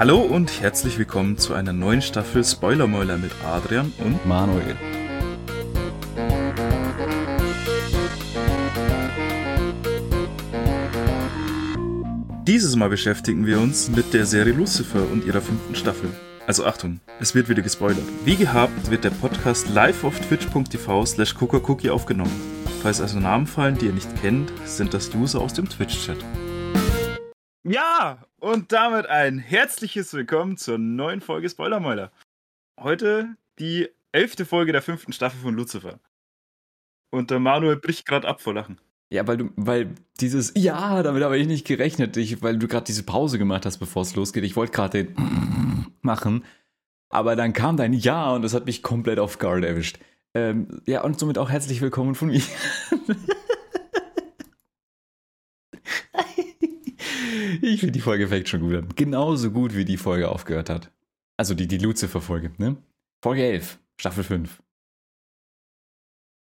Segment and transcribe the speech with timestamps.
[0.00, 4.74] Hallo und herzlich willkommen zu einer neuen Staffel Spoilermäuler mit Adrian und Manuel.
[12.46, 16.08] Dieses Mal beschäftigen wir uns mit der Serie Lucifer und ihrer fünften Staffel.
[16.46, 18.08] Also Achtung, es wird wieder gespoilert.
[18.24, 22.32] Wie gehabt wird der Podcast live auf twitch.tv slash cookie aufgenommen.
[22.82, 26.24] Falls also Namen fallen, die ihr nicht kennt, sind das User aus dem Twitch-Chat.
[27.62, 32.10] Ja, und damit ein herzliches Willkommen zur neuen Folge Spoilermäuler.
[32.80, 36.00] Heute die elfte Folge der fünften Staffel von Lucifer.
[37.10, 38.80] Und der Manuel bricht gerade ab vor Lachen.
[39.10, 42.86] Ja, weil du, weil dieses Ja, damit habe ich nicht gerechnet, ich, weil du gerade
[42.86, 44.44] diese Pause gemacht hast, bevor es losgeht.
[44.44, 46.46] Ich wollte gerade den machen,
[47.10, 49.98] aber dann kam dein Ja und das hat mich komplett auf Guard erwischt.
[50.32, 52.40] Ähm, ja, und somit auch herzlich willkommen von mir.
[57.62, 58.88] ich finde die Folge fängt schon gut an.
[58.96, 60.92] Genauso gut, wie die Folge aufgehört hat.
[61.36, 62.76] Also die, die Lucifer-Folge, ne?
[63.22, 64.62] Folge 11, Staffel 5.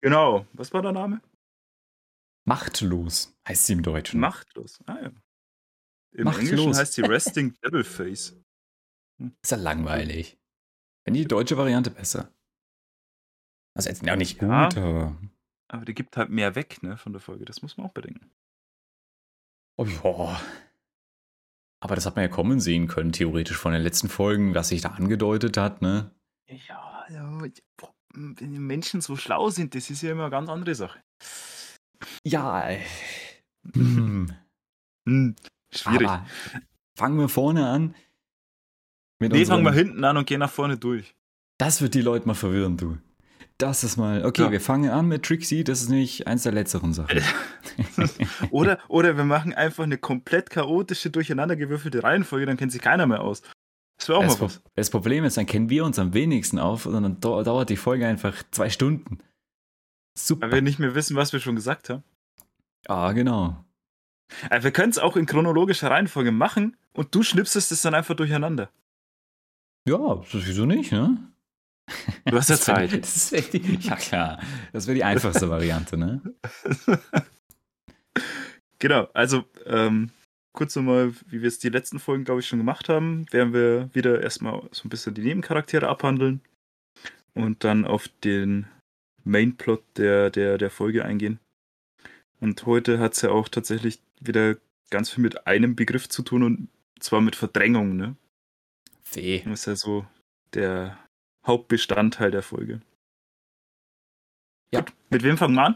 [0.01, 0.45] Genau.
[0.53, 1.21] Was war der Name?
[2.45, 4.19] Machtlos heißt sie im Deutschen.
[4.19, 4.79] Machtlos.
[4.85, 5.11] Ah ja.
[6.15, 6.49] Im Machtlos.
[6.49, 8.37] Englischen heißt sie Resting Devil Face.
[9.41, 10.37] Ist ja langweilig.
[11.05, 12.31] Wenn die deutsche Variante besser.
[13.75, 14.67] Also jetzt auch nicht gut, Ja.
[14.67, 15.17] aber.
[15.69, 17.45] Aber die gibt halt mehr weg, ne, von der Folge.
[17.45, 18.29] Das muss man auch bedenken.
[19.77, 20.39] Oh ja.
[21.83, 24.79] Aber das hat man ja kommen sehen können, theoretisch von den letzten Folgen, was sich
[24.79, 26.11] da angedeutet hat, ne?
[26.47, 27.41] Ja, ja,
[28.13, 31.03] wenn die Menschen so schlau sind, das ist ja immer eine ganz andere Sache.
[32.23, 32.69] Ja.
[33.73, 34.29] Hm.
[35.07, 35.35] Hm,
[35.73, 36.09] schwierig.
[36.09, 36.25] Aber
[36.97, 37.95] fangen wir vorne an.
[39.19, 41.15] Mit nee, fangen wir hinten an und gehen nach vorne durch.
[41.57, 42.97] Das wird die Leute mal verwirren, du.
[43.63, 44.25] Das ist mal.
[44.25, 44.51] Okay, Ja.
[44.51, 47.21] wir fangen an mit Trixie, das ist nicht eins der letzteren Sachen.
[48.51, 53.21] Oder, oder wir machen einfach eine komplett chaotische, durcheinandergewürfelte Reihenfolge, dann kennt sich keiner mehr
[53.21, 53.41] aus.
[53.97, 54.61] Das wäre auch Das, mal was.
[54.75, 57.77] das Problem ist, dann kennen wir uns am wenigsten auf und dann dau- dauert die
[57.77, 59.19] Folge einfach zwei Stunden.
[60.17, 60.47] Super.
[60.47, 62.03] Weil wir nicht mehr wissen, was wir schon gesagt haben.
[62.87, 63.63] ah, genau.
[64.49, 68.15] Also wir können es auch in chronologischer Reihenfolge machen und du schnipsest es dann einfach
[68.15, 68.69] durcheinander.
[69.87, 71.17] Ja, das wieso nicht, ne?
[72.25, 72.93] Du hast ja Zeit.
[72.93, 74.41] Das wär die, ja, klar.
[74.71, 76.21] Das wäre die einfachste Variante, ne?
[78.79, 80.09] Genau, also ähm,
[80.51, 83.89] kurz nochmal, wie wir es die letzten Folgen, glaube ich, schon gemacht haben, werden wir
[83.93, 86.41] wieder erstmal so ein bisschen die Nebencharaktere abhandeln
[87.33, 88.67] und dann auf den
[89.23, 91.39] Mainplot der, der, der Folge eingehen.
[92.41, 94.57] Und heute hat es ja auch tatsächlich wieder
[94.89, 96.67] ganz viel mit einem Begriff zu tun und
[96.99, 98.17] zwar mit Verdrängung, ne?
[99.13, 99.43] Weh.
[99.45, 100.05] Das ist ja so
[100.53, 100.99] der
[101.45, 102.81] Hauptbestandteil der Folge.
[104.73, 104.81] Ja.
[104.81, 105.75] Gut, mit wem fangen wir an?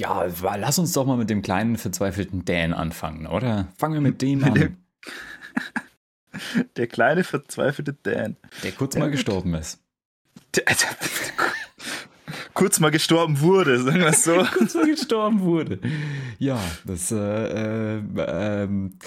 [0.00, 0.24] Ja,
[0.56, 3.68] lass uns doch mal mit dem kleinen, verzweifelten Dan anfangen, oder?
[3.76, 4.76] Fangen wir mit dem Mit an, dem-
[6.76, 8.36] Der kleine, verzweifelte Dan.
[8.62, 9.82] der kurz mal gestorben ist.
[10.56, 10.86] Der- also,
[12.54, 14.42] kurz mal gestorben wurde, sagen wir es so.
[14.58, 15.80] kurz mal gestorben wurde.
[16.38, 17.16] Ja, das, äh,
[17.98, 18.98] äh, ähm,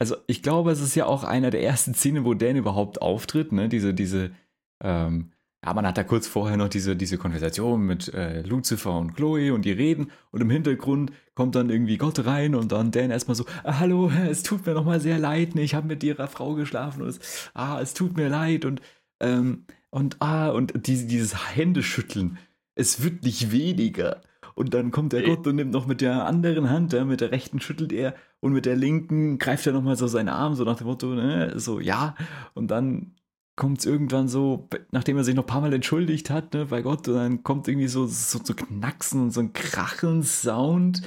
[0.00, 3.52] also ich glaube, es ist ja auch einer der ersten Szenen, wo Dan überhaupt auftritt,
[3.52, 3.68] ne?
[3.68, 4.32] Diese, diese,
[4.82, 5.32] ähm,
[5.64, 9.54] ja, man hat da kurz vorher noch diese, diese Konversation mit äh, Lucifer und Chloe
[9.54, 13.36] und die reden und im Hintergrund kommt dann irgendwie Gott rein und dann Dan erstmal
[13.36, 15.62] so, ah, hallo, es tut mir nochmal sehr leid, ne?
[15.62, 18.82] ich habe mit ihrer Frau geschlafen und es, ah, es tut mir leid und,
[19.20, 22.38] ähm, und, ah, und diese, dieses Händeschütteln,
[22.74, 24.20] es wird nicht weniger.
[24.54, 25.28] Und dann kommt der Nee.
[25.28, 28.66] Gott und nimmt noch mit der anderen Hand, mit der rechten schüttelt er und mit
[28.66, 32.14] der linken greift er nochmal so seinen Arm, so nach dem Motto, ne, so, ja.
[32.52, 33.14] Und dann
[33.62, 36.82] kommt es irgendwann so, nachdem er sich noch ein paar Mal entschuldigt hat, ne, bei
[36.82, 41.00] Gott, und dann kommt irgendwie so, so zu Knacksen und so ein Krachen-Sound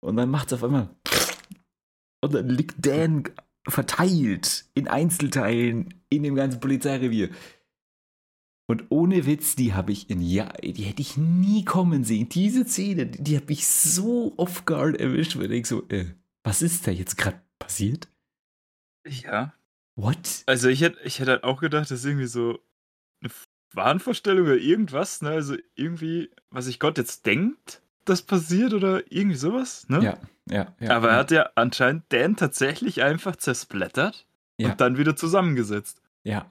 [0.00, 0.90] und dann macht es auf einmal
[2.20, 3.22] und dann liegt Dan
[3.68, 7.30] verteilt in Einzelteilen in dem ganzen Polizeirevier.
[8.68, 12.28] Und ohne Witz, die habe ich in ja, die hätte ich nie kommen sehen.
[12.28, 16.06] Diese Szene, die, die habe ich so off guard erwischt, weil ich so, äh,
[16.42, 18.08] was ist da jetzt gerade passiert?
[19.06, 19.54] Ja.
[19.96, 20.42] What?
[20.46, 22.58] Also ich hätte ich hätte halt auch gedacht, das ist irgendwie so
[23.22, 23.32] eine
[23.74, 25.30] Wahnvorstellung oder irgendwas, ne?
[25.30, 30.02] Also irgendwie, was sich Gott jetzt denkt, das passiert oder irgendwie sowas, ne?
[30.02, 30.18] Ja,
[30.50, 30.96] ja, ja.
[30.96, 34.26] Aber er hat ja anscheinend Dan tatsächlich einfach zersplattert
[34.58, 34.70] Ja.
[34.70, 36.02] und dann wieder zusammengesetzt.
[36.24, 36.48] Ja.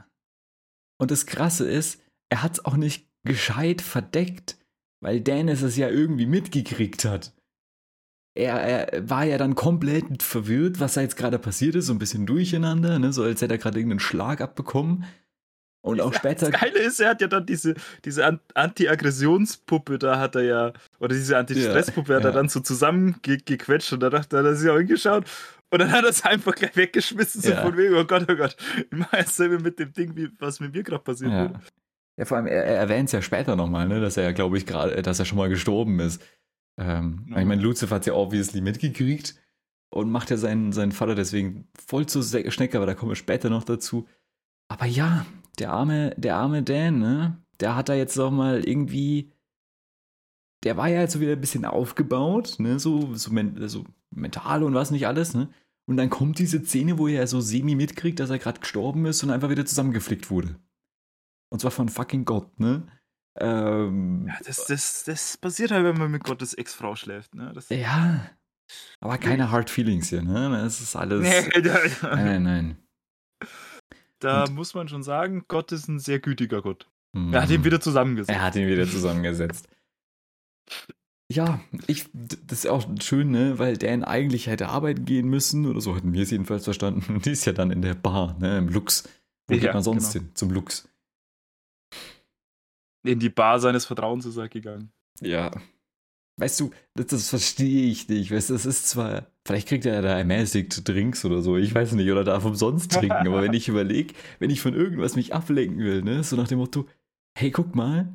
[0.99, 4.57] Und das Krasse ist, er hat es auch nicht gescheit verdeckt,
[5.03, 7.33] weil Dennis es ja irgendwie mitgekriegt hat.
[8.33, 8.53] Er,
[8.93, 12.25] er war ja dann komplett verwirrt, was da jetzt gerade passiert ist, so ein bisschen
[12.25, 13.11] durcheinander, ne?
[13.11, 15.03] so als hätte er gerade irgendeinen Schlag abbekommen.
[15.83, 16.49] Und auch später.
[16.51, 17.73] Das Geile ist, er hat ja dann diese,
[18.05, 22.35] diese An- Anti-Aggressionspuppe, da hat er ja, oder diese Anti-Stress-Puppe hat er ja.
[22.35, 25.25] dann so zusammengequetscht und da dachte er, da ist ja auch hingeschaut
[25.71, 27.61] Und dann hat er es einfach gleich weggeschmissen, so Ja.
[27.63, 28.55] von wegen, oh Gott, oh Gott.
[28.77, 31.51] Ich mache dasselbe mit dem Ding, wie, was mit mir gerade passiert Ja.
[32.17, 34.57] Ja, vor allem, er, er erwähnt es ja später nochmal, ne, dass er ja, glaube
[34.57, 36.21] ich, gerade, dass er schon mal gestorben ist.
[36.77, 37.39] Ähm, Ja.
[37.39, 39.35] Ich meine, Lucifer hat ja obviously mitgekriegt
[39.89, 43.49] und macht ja seinen, seinen Vater deswegen voll zur Schnecke, aber da kommen wir später
[43.49, 44.07] noch dazu.
[44.69, 45.25] Aber ja,
[45.59, 49.31] der arme, der arme Dan, ne, der hat da jetzt noch mal irgendwie,
[50.63, 54.63] der war ja jetzt so wieder ein bisschen aufgebaut, ne, so, so, men so mental
[54.63, 55.49] und was nicht alles, ne.
[55.87, 59.23] Und dann kommt diese Szene, wo er so semi mitkriegt, dass er gerade gestorben ist
[59.23, 60.55] und einfach wieder zusammengeflickt wurde.
[61.49, 62.87] Und zwar von fucking Gott, ne?
[63.39, 67.33] Ähm, Ja, das, das, das passiert halt, wenn man mit Gottes Ex-Frau schläft.
[67.35, 67.51] Ne?
[67.53, 68.29] Das, ja.
[68.99, 70.49] Aber keine Hard Feelings hier, ne?
[70.51, 71.21] Das ist alles.
[71.21, 71.79] Nee, da,
[72.15, 72.77] Nein, nein, nein.
[74.19, 76.87] da Und- muss man schon sagen, Gott ist ein sehr gütiger Gott.
[77.15, 77.33] Hm.
[77.33, 78.29] Er hat ihn wieder zusammengesetzt.
[78.37, 79.67] Er hat ihn wieder zusammengesetzt.
[81.31, 85.79] Ja, ich, das ist auch schön, ne, weil Dan eigentlich hätte arbeiten gehen müssen, oder
[85.79, 87.13] so hatten wir es jedenfalls verstanden.
[87.15, 89.03] Und die ist ja dann in der Bar, ne, im Lux.
[89.47, 90.25] Wo Ja, geht man sonst genau.
[90.25, 90.31] hin?
[90.35, 90.87] Zum Lux.
[93.03, 94.91] In die Bar seines Vertrauens ist er gegangen.
[95.21, 95.51] Ja.
[96.37, 98.31] Weißt du, das, das verstehe ich nicht.
[98.31, 101.91] Weißt du, das ist zwar, vielleicht kriegt er da ermäßigt Drinks oder so, ich weiß
[101.93, 105.79] nicht, oder darf umsonst trinken, aber wenn ich überlege, wenn ich von irgendwas mich ablenken
[105.79, 106.87] will, ne, so nach dem Motto,
[107.37, 108.11] hey, guck mal,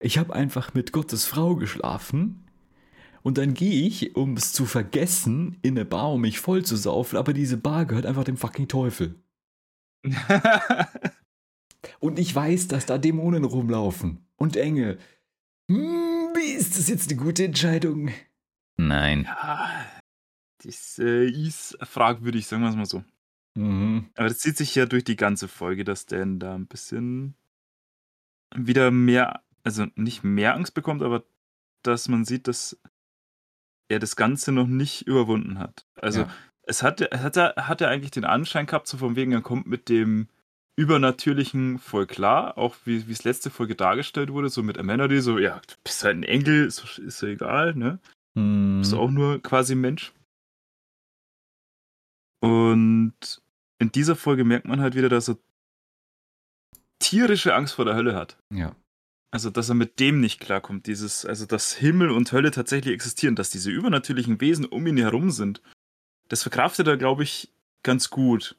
[0.00, 2.44] ich habe einfach mit Gottes Frau geschlafen
[3.22, 6.76] und dann gehe ich, um es zu vergessen, in eine Bar, um mich voll zu
[6.76, 9.16] saufen, aber diese Bar gehört einfach dem fucking Teufel.
[12.02, 14.98] Und ich weiß, dass da Dämonen rumlaufen und Engel.
[15.70, 18.10] Hm, wie ist das jetzt eine gute Entscheidung?
[18.76, 19.24] Nein.
[19.24, 19.70] ja,
[20.64, 23.04] das äh, ist fragwürdig, sagen wir es mal so.
[23.54, 24.10] Mhm.
[24.16, 27.34] Aber das zieht sich ja durch die ganze Folge, dass Dan da ein bisschen
[28.54, 31.24] wieder mehr, also nicht mehr Angst bekommt, aber
[31.82, 32.76] dass man sieht, dass
[33.88, 35.86] er das Ganze noch nicht überwunden hat.
[36.00, 36.30] Also Ja.
[36.62, 39.42] es hat, es hat, er- hat er eigentlich den Anschein gehabt, so von wegen, er
[39.42, 40.28] kommt mit dem
[40.76, 45.38] Übernatürlichen voll klar, auch wie wie es letzte Folge dargestellt wurde, so mit Amenity, so,
[45.38, 47.98] ja, du bist halt ein Engel, ist, ist ja egal, ne?
[48.34, 48.78] Mhm.
[48.80, 50.12] Bist auch nur quasi Mensch.
[52.40, 53.14] Und
[53.78, 55.36] in dieser Folge merkt man halt wieder, dass er
[56.98, 58.38] tierische Angst vor der Hölle hat.
[58.50, 58.74] Ja.
[59.30, 60.86] Also, dass er mit dem nicht klarkommt.
[60.86, 65.30] Dieses, also, dass Himmel und Hölle tatsächlich existieren, dass diese übernatürlichen Wesen um ihn herum
[65.30, 65.62] sind.
[66.28, 67.52] Das verkraftet er, glaube ich,
[67.82, 68.56] ganz gut.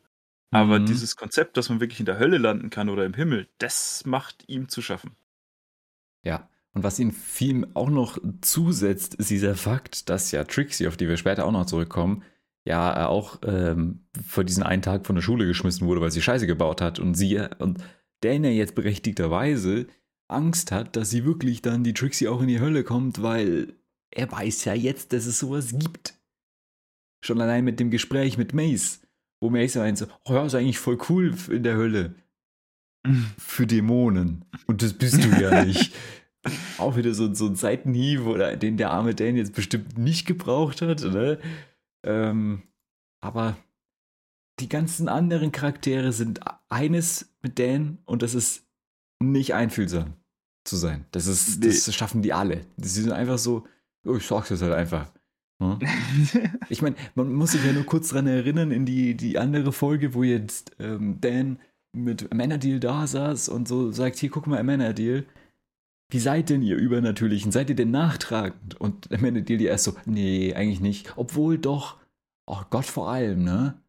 [0.53, 0.85] Aber Mhm.
[0.85, 4.43] dieses Konzept, dass man wirklich in der Hölle landen kann oder im Himmel, das macht
[4.47, 5.11] ihm zu schaffen.
[6.23, 6.49] Ja.
[6.73, 11.07] Und was ihm viel auch noch zusetzt, ist dieser Fakt, dass ja Trixie, auf die
[11.07, 12.23] wir später auch noch zurückkommen,
[12.65, 16.47] ja auch ähm, für diesen einen Tag von der Schule geschmissen wurde, weil sie Scheiße
[16.47, 17.83] gebaut hat und sie und
[18.21, 19.85] Dana jetzt berechtigterweise
[20.29, 23.73] Angst hat, dass sie wirklich dann die Trixie auch in die Hölle kommt, weil
[24.09, 26.15] er weiß ja jetzt, dass es sowas gibt.
[27.21, 29.01] Schon allein mit dem Gespräch mit Mace,
[29.43, 32.15] wo Mace meint so, oh ja, ist eigentlich voll cool in der Hölle
[33.37, 34.45] für Dämonen.
[34.67, 35.93] Und das bist du ja nicht.
[36.77, 40.81] Auch wieder so, so ein Seitenhieb, oder den der arme Dan jetzt bestimmt nicht gebraucht
[40.81, 41.39] hat, ne?
[42.05, 42.63] Ähm,
[43.21, 43.57] aber
[44.61, 48.65] die ganzen anderen Charaktere sind eines mit Dan und das ist
[49.19, 50.13] nicht einfühlsam
[50.63, 51.05] zu sein.
[51.11, 52.61] Das ist, das schaffen die alle.
[52.77, 53.67] Sie sind einfach so,
[54.05, 55.11] oh, ich sag's jetzt halt einfach.
[55.63, 55.79] Ne?
[56.69, 60.13] Ich meine, man muss sich ja nur kurz dran erinnern in die, die andere Folge,
[60.13, 61.59] wo jetzt ähm, Dan
[61.95, 65.25] mit Amenadiel da saß und so sagt, hier, guck mal, Amenadiel,
[66.09, 67.51] wie seid denn ihr Übernatürlichen?
[67.51, 68.79] Seid ihr denn nachtragend?
[68.79, 71.13] Und Amenadiel die erst so, nee, eigentlich nicht.
[71.15, 71.97] Obwohl doch,
[72.45, 73.79] oh Gott vor allem, ne?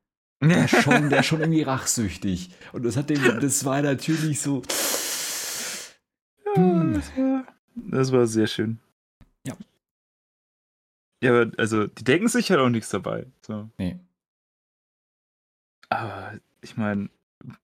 [0.42, 2.50] Der ist schon, der ist schon irgendwie rachsüchtig.
[2.72, 4.62] Und das hat dem, das war natürlich so.
[6.54, 8.78] War, das war sehr schön.
[11.24, 11.32] Ja.
[11.34, 13.26] Ja, aber also, die denken sich halt auch nichts dabei.
[13.40, 13.70] So.
[13.78, 13.98] Nee.
[15.88, 17.08] Aber ich meine,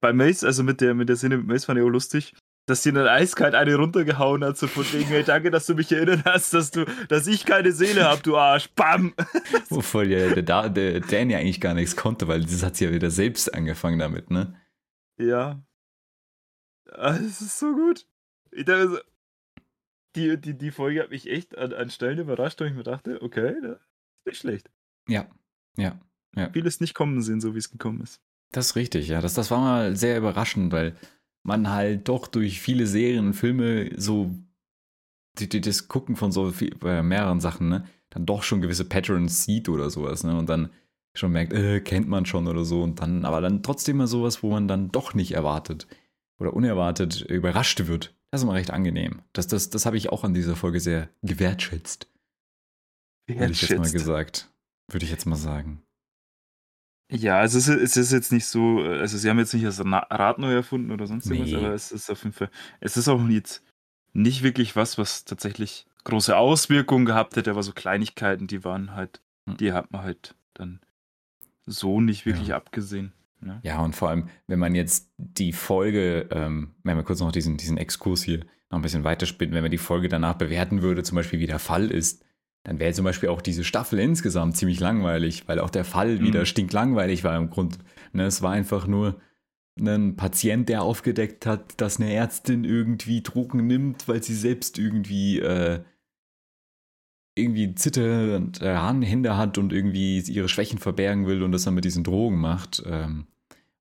[0.01, 2.35] bei Mace, also mit der, mit der Szene mit Mace fand ich auch lustig,
[2.67, 5.91] dass sie dann eiskalt eine runtergehauen hat, so von wegen, hey, danke, dass du mich
[5.91, 8.69] erinnert hast, dass du, dass ich keine Seele hab, du Arsch.
[8.77, 9.15] Bam!
[9.71, 12.93] Wovon der, der, der Dan ja eigentlich gar nichts konnte, weil das hat sie ja
[12.93, 14.55] wieder selbst angefangen damit, ne?
[15.19, 15.61] Ja.
[16.93, 18.07] Ah, Das ist so gut.
[18.53, 18.99] Ich dachte so,
[20.17, 23.23] die, die, die Folge hat mich echt an, an Stellen überrascht, wo ich mir dachte,
[23.23, 24.71] okay, das ist nicht schlecht.
[25.09, 25.29] Ja.
[25.77, 26.01] Ja.
[26.53, 28.21] Vieles nicht kommen sehen, so wie es gekommen ist.
[28.53, 29.21] Das ist richtig, ja.
[29.21, 30.97] Das, das war mal sehr überraschend, weil
[31.43, 34.31] man halt doch durch viele Serien und Filme so
[35.39, 38.85] die, die, das Gucken von so viel, äh, mehreren Sachen, ne, dann doch schon gewisse
[38.85, 40.37] Patterns sieht oder sowas, ne?
[40.37, 40.71] Und dann
[41.15, 42.83] schon merkt, äh, kennt man schon oder so.
[42.83, 45.87] Und dann, aber dann trotzdem mal sowas, wo man dann doch nicht erwartet
[46.39, 48.15] oder unerwartet überrascht wird.
[48.31, 49.23] Das ist immer recht angenehm.
[49.33, 52.09] Das, das, das habe ich auch an dieser Folge sehr gewertschätzt.
[53.29, 54.51] Hätte ich jetzt mal gesagt.
[54.89, 55.83] Würde ich jetzt mal sagen.
[57.13, 59.81] Ja, also es ist, es ist jetzt nicht so, also sie haben jetzt nicht das
[59.85, 61.57] Rad neu erfunden oder sonst irgendwas, Nee.
[61.57, 63.65] aber es ist auf jeden Fall, es ist auch jetzt
[64.13, 69.21] nicht wirklich was, was tatsächlich große Auswirkungen gehabt hätte, aber so Kleinigkeiten, die waren halt,
[69.49, 69.57] Hm.
[69.57, 70.81] die hat man halt dann
[71.67, 72.57] so nicht wirklich Ja.
[72.57, 73.13] abgesehen.
[73.43, 73.61] Ne?
[73.63, 77.57] Ja, und vor allem, wenn man jetzt die Folge, ähm, wenn wir kurz noch diesen,
[77.57, 81.17] diesen Exkurs hier noch ein bisschen weiterspinnen, wenn man die Folge danach bewerten würde, zum
[81.17, 82.25] Beispiel wie der Fall ist,
[82.63, 86.25] dann wäre zum Beispiel auch diese Staffel insgesamt ziemlich langweilig, weil auch der Fall Mhm.
[86.25, 87.79] wieder stinklangweilig war im Grund.
[88.13, 89.19] Ne, es war einfach nur
[89.81, 95.39] ein Patient, der aufgedeckt hat, dass eine Ärztin irgendwie Drogen nimmt, weil sie selbst irgendwie
[95.41, 95.81] äh,
[97.41, 102.05] irgendwie zitternde Hände hat und irgendwie ihre Schwächen verbergen will und das dann mit diesen
[102.05, 102.83] Drogen macht.
[102.87, 103.27] Ähm,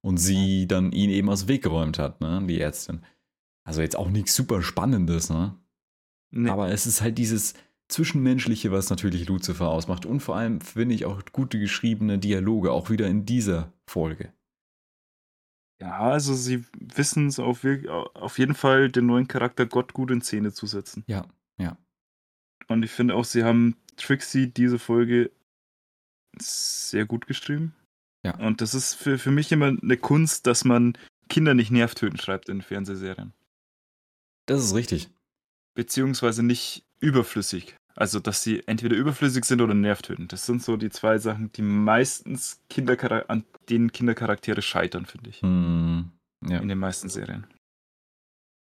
[0.02, 3.02] und sie dann ihn eben aus dem Weg geräumt hat, ne, die Ärztin.
[3.64, 5.56] Also jetzt auch nichts super Spannendes, ne?
[6.32, 6.50] Nee.
[6.50, 7.54] Aber es ist halt dieses
[7.88, 10.06] Zwischenmenschliche, was natürlich Lucifer ausmacht.
[10.06, 14.32] Und vor allem finde ich auch gute geschriebene Dialoge, auch wieder in dieser Folge.
[15.82, 17.66] Ja, also sie wissen es auf,
[18.14, 21.04] auf jeden Fall, den neuen Charakter Gott gut in Szene zu setzen.
[21.08, 21.26] Ja.
[22.70, 25.32] Und ich finde auch, sie haben Trixie diese Folge
[26.38, 27.76] sehr gut geschrieben.
[28.24, 28.36] Ja.
[28.38, 30.98] Und das ist für, für mich immer eine Kunst, dass man
[31.30, 33.34] Kinder nicht nervtöten schreibt in Fernsehserien.
[34.46, 35.10] Das ist richtig.
[35.76, 37.76] Beziehungsweise nicht überflüssig.
[37.96, 40.28] Also, dass sie entweder überflüssig sind oder nervtöten.
[40.28, 45.42] Das sind so die zwei Sachen, die meistens Kinderchara an denen Kindercharaktere scheitern, finde ich.
[45.42, 46.12] Hm,
[46.48, 46.60] ja.
[46.60, 47.46] In den meisten Serien.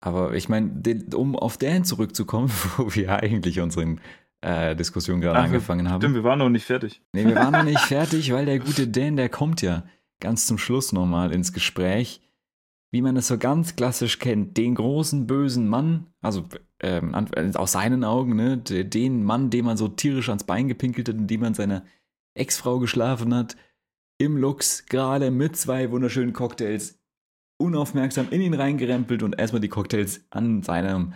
[0.05, 3.95] Aber ich meine, den- um auf Dan zurückzukommen, wo wir eigentlich unsere
[4.41, 6.01] äh, Diskussion gerade Ach, angefangen haben.
[6.01, 7.01] Stimmt, wir waren noch nicht fertig.
[7.13, 9.85] Nee, wir waren noch nicht fertig, weil der gute Dan, der kommt ja
[10.19, 12.19] ganz zum Schluss nochmal ins Gespräch,
[12.91, 16.43] wie man es so ganz klassisch kennt, den großen bösen Mann, also
[16.81, 20.67] ähm, an- aus seinen Augen, ne, de- den Mann, dem man so tierisch ans Bein
[20.67, 21.83] gepinkelt hat, in dem man seiner
[22.35, 23.55] Ex-Frau geschlafen hat,
[24.17, 26.99] im Lux, gerade mit zwei wunderschönen Cocktails,
[27.57, 31.13] unaufmerksam in ihn reingerempelt und erstmal die Cocktails an seinem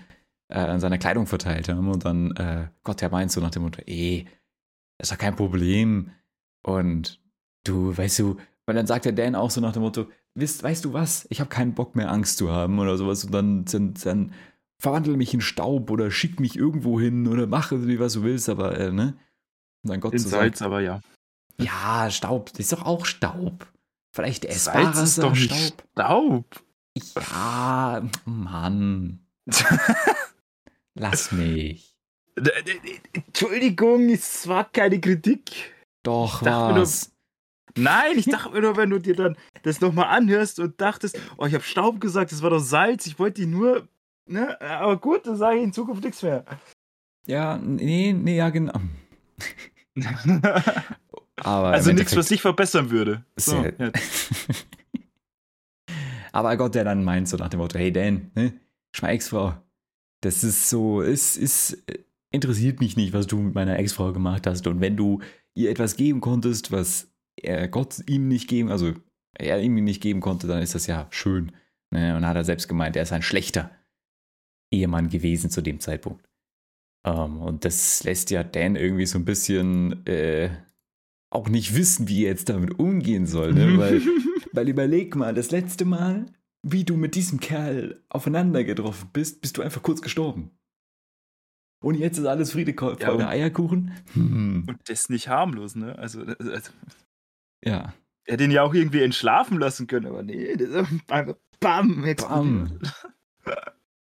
[0.50, 3.63] äh, an seiner Kleidung verteilt haben und dann, äh, Gott, der meint so nach dem
[3.63, 4.25] Motto, eh,
[4.98, 6.12] ist doch kein Problem.
[6.63, 7.22] Und
[7.65, 10.86] du, weißt du, weil dann sagt der Dan auch so nach dem Motto, weißt, weißt
[10.86, 13.94] du was, ich habe keinen Bock mehr Angst zu haben oder sowas und dann, dann,
[13.96, 14.34] dann
[14.79, 18.50] verwandle mich in Staub oder schick mich irgendwo hin oder mache, wie was du willst,
[18.50, 19.17] aber, äh, ne?
[19.84, 21.01] Und dann Gott In Salz, sagt, aber ja.
[21.60, 23.67] ja, Staub, das ist doch auch Staub.
[24.17, 25.53] Vielleicht essbarer Salz ist doch nicht
[25.93, 26.45] Staub.
[26.95, 27.24] Staub.
[27.29, 29.19] Ja, Mann,
[30.95, 31.95] lass mich.
[33.13, 35.75] Entschuldigung, es war keine Kritik.
[36.01, 37.12] Doch, nur- was?
[37.77, 41.45] Nein, ich dachte mir nur, wenn du dir dann das nochmal anhörst und dachtest, oh,
[41.45, 43.88] ich habe Staub gesagt, das war doch Salz, ich wollte die nur.
[44.25, 44.59] Ne?
[44.59, 46.43] Aber gut, dann sage ich in Zukunft nichts mehr.
[47.27, 48.81] Ja, nee, nee, ja, genau.
[51.44, 53.24] Aber also nichts, was Endeffekt- ich verbessern würde.
[53.36, 53.74] So, ja.
[56.32, 58.53] Aber Gott, der dann meint so nach dem Motto, hey Dan, ne,
[59.01, 59.56] meine Ex-Frau,
[60.22, 62.00] das ist so, es ist, äh,
[62.32, 64.67] interessiert mich nicht, was du mit meiner Ex-Frau gemacht hast.
[64.67, 65.22] Und wenn du
[65.56, 68.94] ihr etwas geben konntest, was er Gott ihm nicht geben, also
[69.38, 71.51] er ihm nicht geben konnte, dann ist das ja schön.
[71.91, 72.15] Ne?
[72.15, 73.72] Und hat er selbst gemeint, er ist ein schlechter
[74.72, 76.27] Ehemann gewesen zu dem Zeitpunkt.
[77.06, 80.50] Ähm, und das lässt ja Dan irgendwie so ein bisschen äh,
[81.29, 83.53] auch nicht wissen, wie er jetzt damit umgehen soll.
[83.53, 83.77] Ne?
[83.77, 84.01] Weil
[84.53, 86.25] weil überleg mal, das letzte Mal,
[86.63, 90.51] wie du mit diesem Kerl aufeinander getroffen bist, bist du einfach kurz gestorben.
[91.84, 93.91] Und jetzt ist alles Friede, Freude, Ja, und- Eierkuchen.
[94.13, 94.63] Hm.
[94.67, 95.98] Und das nicht harmlos, ne?
[96.00, 96.72] Also, also
[97.63, 97.93] Ja,
[98.25, 102.03] er hätte ihn ja auch irgendwie entschlafen lassen können, aber nee, das ist einfach BAM!
[102.17, 102.79] bam.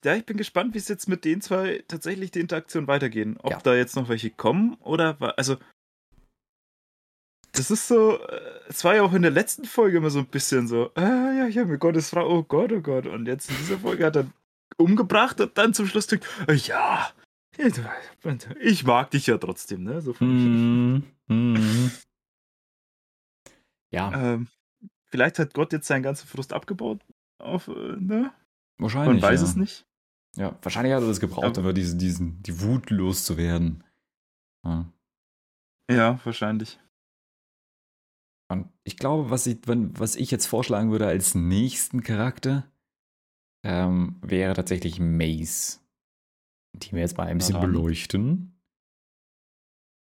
[0.05, 3.35] Ja, ich bin gespannt, wie es jetzt mit den zwei tatsächlich die Interaktion weitergehen.
[3.37, 3.59] Ob Ja.
[3.61, 5.57] da jetzt noch welche kommen oder also
[7.59, 10.27] das ist so, äh, es war ja auch in der letzten Folge immer so ein
[10.27, 13.05] bisschen so, ah ja, ich habe mir Gottes Frau, oh Gott, oh Gott.
[13.05, 14.27] Und jetzt in dieser Folge hat er
[14.77, 17.11] umgebracht und dann zum Schluss denkt, äh, ja,
[18.61, 20.01] ich mag dich ja trotzdem, ne?
[20.01, 21.03] So Hm.
[21.27, 21.91] Hm.
[23.91, 24.47] Ja, ähm,
[25.07, 27.01] vielleicht hat Gott jetzt seinen ganzen Frust abgebaut.
[27.39, 28.31] Auf, äh, ne?
[28.77, 29.21] wahrscheinlich.
[29.21, 29.47] Man weiß ja.
[29.47, 29.85] es nicht.
[30.37, 33.83] Ja, wahrscheinlich hat er das gebraucht, Aber- diesen, diesen, die Wut loszuwerden.
[34.63, 34.85] Ja.
[35.91, 36.79] Ja, wahrscheinlich.
[38.51, 42.71] Und ich glaube, was ich, wenn, was ich jetzt vorschlagen würde als nächsten Charakter,
[43.63, 45.85] ähm, wäre tatsächlich Mace.
[46.73, 47.71] Die wir jetzt mal ein bisschen dann.
[47.71, 48.59] beleuchten.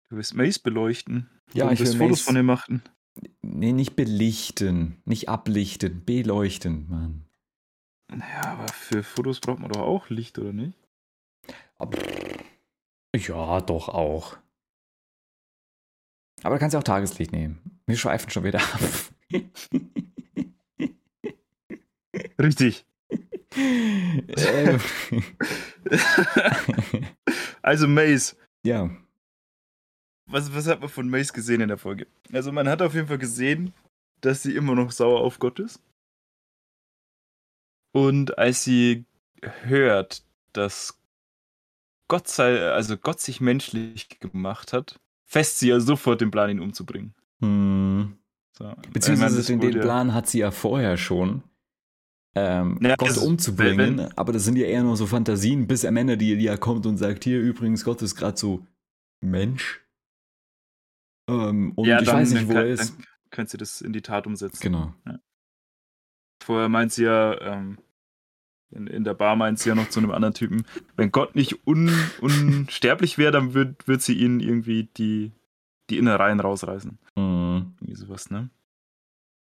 [0.09, 1.29] Du willst Mace beleuchten.
[1.53, 2.83] Ja, und ich will Fotos Mace- von ihm machen.
[3.41, 7.25] Nee, nicht belichten, nicht ablichten, beleuchten, Mann.
[8.13, 10.77] Naja, aber für Fotos braucht man doch auch Licht, oder nicht?
[11.77, 11.97] Aber,
[13.15, 14.37] ja, doch auch.
[16.43, 17.74] Aber du kannst ja auch Tageslicht nehmen.
[17.87, 18.79] Wir schweifen schon wieder ab.
[22.39, 22.85] Richtig.
[23.55, 24.81] ähm,
[27.61, 28.35] also Mace.
[28.63, 28.89] ja.
[30.27, 32.07] Was, was hat man von Mace gesehen in der Folge?
[32.33, 33.73] Also man hat auf jeden Fall gesehen,
[34.21, 35.81] dass sie immer noch sauer auf Gott ist.
[37.91, 39.05] Und als sie
[39.41, 40.99] hört, dass
[42.07, 46.59] Gott sei, also Gott sich menschlich gemacht hat, fest sie ja sofort den Plan, ihn
[46.59, 47.13] umzubringen.
[47.45, 48.17] Hm.
[48.57, 48.73] So.
[48.93, 51.43] Beziehungsweise das den, wurde den ja- Plan hat sie ja vorher schon,
[52.35, 53.97] ähm, Ja, Gott umzubringen.
[53.97, 56.97] wenn- aber das sind ja eher nur so Fantasien, bis Amanda die ja kommt und
[56.97, 58.65] sagt, hier übrigens, Gott ist gerade so
[59.21, 59.81] Mensch.
[61.29, 62.93] Ähm, und ja, ich dann, weiß nicht, wo kann, er ist.
[62.97, 64.61] Dann könnt sie das in die Tat umsetzen.
[64.61, 64.93] Genau.
[66.43, 67.77] Vorher meint sie ja, ähm,
[68.71, 70.63] in, in der Bar meint sie ja noch zu einem anderen Typen,
[70.95, 71.89] wenn Gott nicht un,
[72.21, 75.31] unsterblich wäre, dann würde würd sie ihnen irgendwie die,
[75.89, 76.99] die Innereien rausreißen.
[77.57, 78.49] Irgendwie sowas, ne?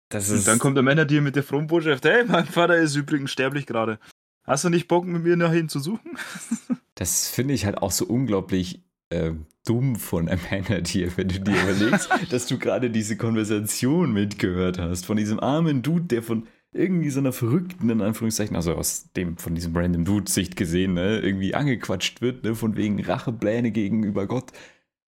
[0.09, 2.77] Das Und ist, dann kommt der Männer dir mit der frohen Botschaft, hey, mein Vater
[2.77, 3.99] ist übrigens sterblich gerade.
[4.45, 6.19] Hast du nicht Bock, mit mir nach ihm zu suchen?
[6.95, 9.33] das finde ich halt auch so unglaublich äh,
[9.67, 15.07] dumm von Amanda dir, wenn du dir überlegst, dass du gerade diese Konversation mitgehört hast
[15.07, 19.37] von diesem armen Dude, der von irgendwie so einer verrückten, in Anführungszeichen, also aus dem,
[19.37, 24.53] von diesem random Dude-Sicht gesehen, ne, irgendwie angequatscht wird, ne, von wegen Rachepläne gegenüber Gott.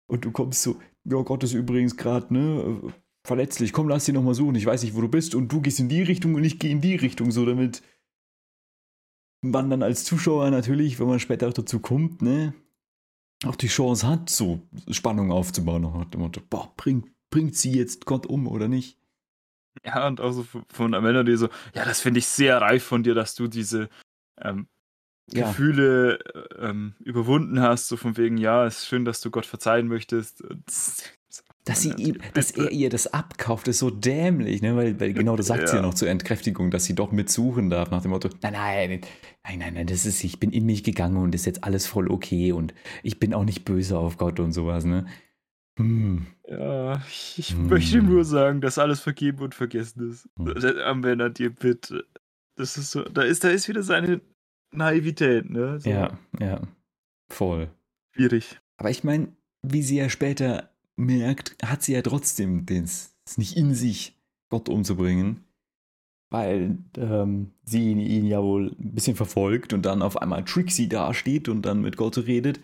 [0.09, 2.93] Und du kommst so, ja, Gott ist übrigens gerade, ne,
[3.27, 5.81] verletzlich, komm, lass dich nochmal suchen, ich weiß nicht, wo du bist, und du gehst
[5.81, 7.83] in die Richtung und ich gehe in die Richtung, so damit
[9.45, 12.55] man dann als Zuschauer natürlich, wenn man später auch dazu kommt, ne,
[13.45, 18.07] auch die Chance hat, so Spannung aufzubauen, nach dem Motto, boah, bringt, bringt sie jetzt
[18.07, 18.99] Gott um oder nicht?
[19.85, 23.03] Ja, und auch so von Amanda, die so, ja, das finde ich sehr reif von
[23.03, 23.89] dir, dass du diese
[24.41, 24.69] ähm,
[25.33, 25.49] Ja.
[25.49, 26.19] Gefühle
[26.61, 29.89] äh, ähm, überwunden hast, so von wegen, ja, es ist schön, dass du Gott verzeihen
[29.89, 30.43] möchtest.
[31.65, 34.75] Dass, sie Amanda, ihm, dass er ihr das abkauft, ist so dämlich, ne?
[34.77, 35.87] weil, weil genau das sagt sie ja Ja.
[35.87, 39.01] noch zur Entkräftigung, dass sie doch mitsuchen darf, nach dem Motto, nein, nein,
[39.45, 42.11] nein, nein, nein, das ist, ich bin in mich gegangen und ist jetzt alles voll
[42.11, 45.07] okay und ich bin auch nicht böse auf Gott und sowas, ne?
[45.79, 46.27] Hm.
[46.49, 47.69] Ja, ich, Hm.
[47.69, 50.29] möchte nur sagen, dass alles vergeben und vergessen ist.
[50.37, 50.79] Hm.
[50.85, 52.05] Amanda, dir bitte.
[52.57, 54.21] Das ist so, da ist, da ist wieder seine
[54.73, 55.81] Naivität, ne?
[55.81, 56.61] So Ja, ja,
[57.31, 57.71] voll.
[58.13, 58.61] Schwierig.
[58.77, 59.29] Aber ich meine,
[59.63, 64.19] wie sie ja später merkt, hat sie ja trotzdem das, das nicht in sich,
[64.51, 65.45] Gott umzubringen.
[66.31, 71.49] Weil ähm, sie ihn, ja wohl ein bisschen verfolgt und dann auf einmal Trixie dasteht
[71.49, 72.61] und dann mit Gott redet.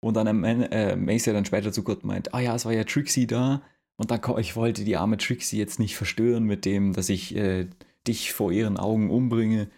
[0.00, 2.84] Und dann äh, Mace ja dann später zu Gott meint, ah ja, es war ja
[2.84, 3.62] Trixie da.
[3.96, 7.66] Und dann, ich wollte die arme Trixie jetzt nicht verstören mit dem, dass ich äh,
[8.06, 9.68] dich vor ihren Augen umbringe.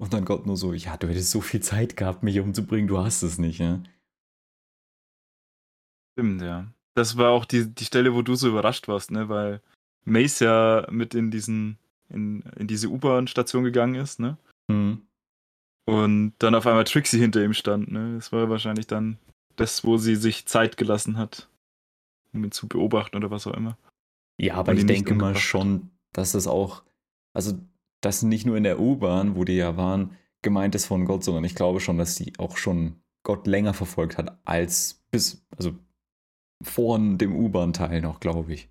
[0.00, 2.96] Und dann Gott nur so, ja, du hättest so viel Zeit gehabt, mich umzubringen, du
[2.96, 3.82] hast es nicht, ja.
[6.14, 6.72] Stimmt, ja.
[6.94, 9.28] Das war auch die, die Stelle, wo du so überrascht warst, ne?
[9.28, 9.60] Weil
[10.06, 11.76] Mace ja mit in diesen,
[12.08, 14.38] in, in diese U-Bahn-Station gegangen ist, ne?
[14.72, 15.02] Hm.
[15.86, 18.14] Und dann auf einmal Trixie hinter ihm stand, ne?
[18.14, 19.18] Das war wahrscheinlich dann
[19.56, 21.50] das, wo sie sich Zeit gelassen hat,
[22.32, 23.76] um ihn zu beobachten oder was auch immer.
[24.38, 26.84] Ja, aber ich denke mal schon, dass das auch,
[27.34, 27.60] also
[28.00, 31.44] das nicht nur in der U-Bahn, wo die ja waren, gemeint ist von Gott, sondern
[31.44, 35.72] ich glaube schon, dass sie auch schon Gott länger verfolgt hat als bis, also
[36.62, 38.68] vor dem U-Bahn-Teil noch, glaube ich.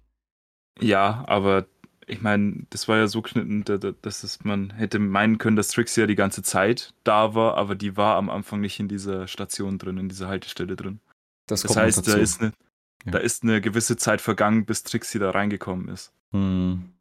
[0.79, 1.67] Ja, aber
[2.07, 6.01] ich meine, das war ja so da- dass es, man hätte meinen können, dass Trixie
[6.01, 9.77] ja die ganze Zeit da war, aber die war am Anfang nicht in dieser Station
[9.77, 10.99] drin, in dieser Haltestelle drin.
[11.45, 12.53] Das, Das heißt, da ist, eine,
[13.05, 13.11] Ja.
[13.11, 16.11] da ist eine gewisse Zeit vergangen, bis Trixie da reingekommen ist.
[16.31, 16.93] Hm.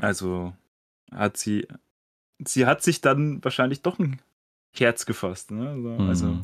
[0.00, 0.54] Also
[1.14, 1.66] hat sie,
[2.44, 4.20] sie hat sich dann wahrscheinlich doch ein
[4.74, 5.70] Herz gefasst, ne?
[5.70, 6.08] Also, Hm.
[6.08, 6.40] also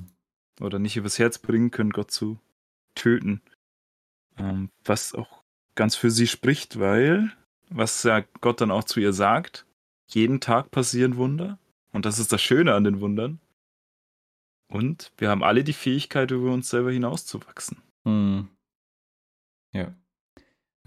[0.60, 2.38] oder nicht übers Herz bringen können, Gott zu
[2.94, 3.40] töten.
[4.36, 5.42] Ähm, was auch
[5.74, 7.32] ganz für sie spricht, weil,
[7.68, 9.66] was ja Gott dann auch zu ihr sagt,
[10.08, 11.58] jeden Tag passieren Wunder.
[11.92, 13.40] Und das ist das Schöne an den Wundern.
[14.68, 17.78] Und wir haben alle die Fähigkeit, über uns selber hinauszuwachsen.
[18.04, 18.48] Hm.
[19.72, 19.94] Ja.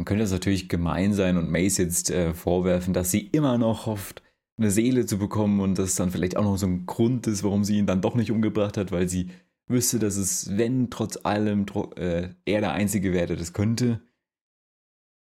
[0.02, 3.86] Man könnte es natürlich gemein sein und Mace jetzt äh, vorwerfen, dass sie immer noch
[3.86, 4.24] hofft,
[4.58, 7.64] eine Seele zu bekommen und das dann vielleicht auch noch so ein Grund ist, warum
[7.64, 9.30] sie ihn dann doch nicht umgebracht hat, weil sie
[9.68, 14.02] wüsste, dass es, wenn trotz allem tro äh, er der Einzige wäre, das könnte.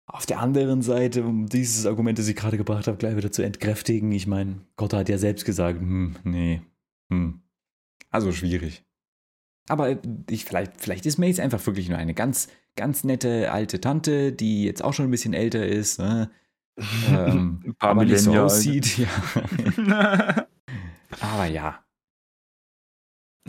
[0.06, 3.42] Auf der anderen Seite, um dieses Argument, das ich gerade gebracht habe, gleich wieder zu
[3.42, 6.62] entkräftigen, ich meine, Gott hat ja selbst gesagt, hm, nee,
[7.12, 7.42] hm.
[8.12, 8.86] Also schwierig.
[9.68, 9.98] Aber
[10.30, 14.64] ich, vielleicht, vielleicht ist Mace einfach wirklich nur eine ganz, ganz nette alte Tante, die
[14.64, 16.32] jetzt auch schon ein bisschen älter ist, ne?
[17.10, 18.98] ähm, Ein paar aber nicht so Millennial aussieht.
[19.78, 20.48] Ja.
[21.22, 21.84] aber ja.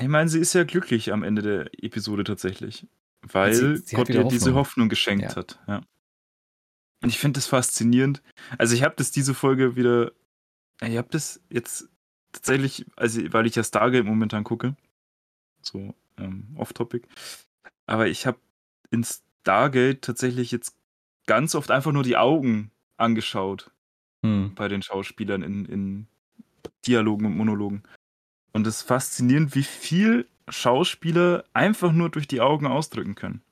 [0.00, 2.86] Ich meine, sie ist ja glücklich am Ende der Episode tatsächlich.
[3.22, 4.54] Weil Sie- sie Gott ihr diese Hoffnung.
[4.54, 5.36] Hoffnung geschenkt Ja.
[5.36, 5.60] hat.
[5.68, 5.82] Ja.
[7.02, 8.22] Und ich finde das faszinierend.
[8.58, 10.12] Also ich habe das diese Folge wieder,
[10.82, 11.88] ich habe das jetzt
[12.32, 14.74] tatsächlich, also weil ich ja Stargate momentan gucke,
[15.62, 17.06] so ähm, off-topic,
[17.86, 18.38] aber ich habe
[18.90, 20.76] in Stargate tatsächlich jetzt
[21.26, 23.70] ganz oft einfach nur die Augen angeschaut
[24.24, 24.54] hm.
[24.54, 26.06] bei den Schauspielern in, in
[26.86, 27.82] Dialogen und Monologen.
[28.52, 33.42] Und es ist faszinierend, wie viel Schauspieler einfach nur durch die Augen ausdrücken können.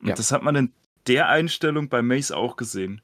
[0.00, 0.14] Und ja.
[0.14, 0.72] das hat man in
[1.06, 3.02] der Einstellung bei Mace auch gesehen.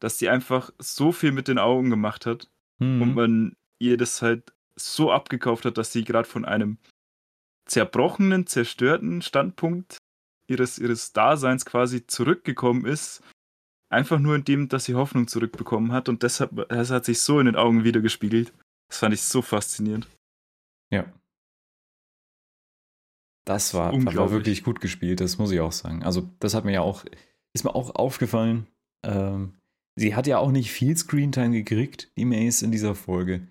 [0.00, 3.02] Dass die einfach so viel mit den Augen gemacht hat mhm.
[3.02, 6.78] und man ihr das halt so abgekauft hat, dass sie gerade von einem
[7.66, 9.98] zerbrochenen, zerstörten Standpunkt
[10.48, 13.22] ihres, ihres Daseins quasi zurückgekommen ist.
[13.90, 17.46] Einfach nur indem, dass sie Hoffnung zurückbekommen hat und deshalb, das hat sich so in
[17.46, 18.52] den Augen wiedergespiegelt.
[18.88, 20.08] Das fand ich so faszinierend.
[20.90, 21.10] Ja.
[23.46, 26.02] Das war, war wirklich gut gespielt, das muss ich auch sagen.
[26.02, 27.06] Also, das hat mir ja auch,
[27.54, 28.66] ist mir auch aufgefallen.
[29.02, 29.54] Ähm,
[29.96, 33.48] sie hat ja auch nicht viel Screentime gekriegt, die Mace in dieser Folge.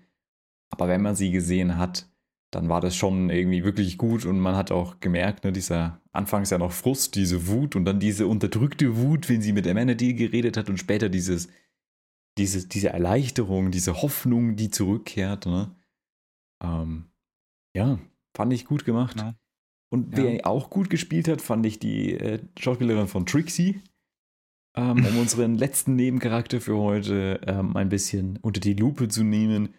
[0.70, 2.06] Aber wenn man sie gesehen hat,
[2.50, 6.50] dann war das schon irgendwie wirklich gut und man hat auch gemerkt, ne, dieser anfangs
[6.50, 10.56] ja noch Frust, diese Wut und dann diese unterdrückte Wut, wenn sie mit Amenity geredet
[10.56, 11.48] hat und später dieses,
[12.38, 15.46] diese, diese Erleichterung, diese Hoffnung, die zurückkehrt.
[15.46, 15.74] Ne?
[16.62, 17.10] Ähm,
[17.76, 17.98] ja,
[18.34, 19.18] fand ich gut gemacht.
[19.18, 19.34] Ja.
[19.90, 20.44] Und wer ja.
[20.44, 23.82] auch gut gespielt hat, fand ich die äh, Schauspielerin von Trixie.
[24.76, 29.74] Ähm, um unseren letzten Nebencharakter für heute ähm, ein bisschen unter die Lupe zu nehmen.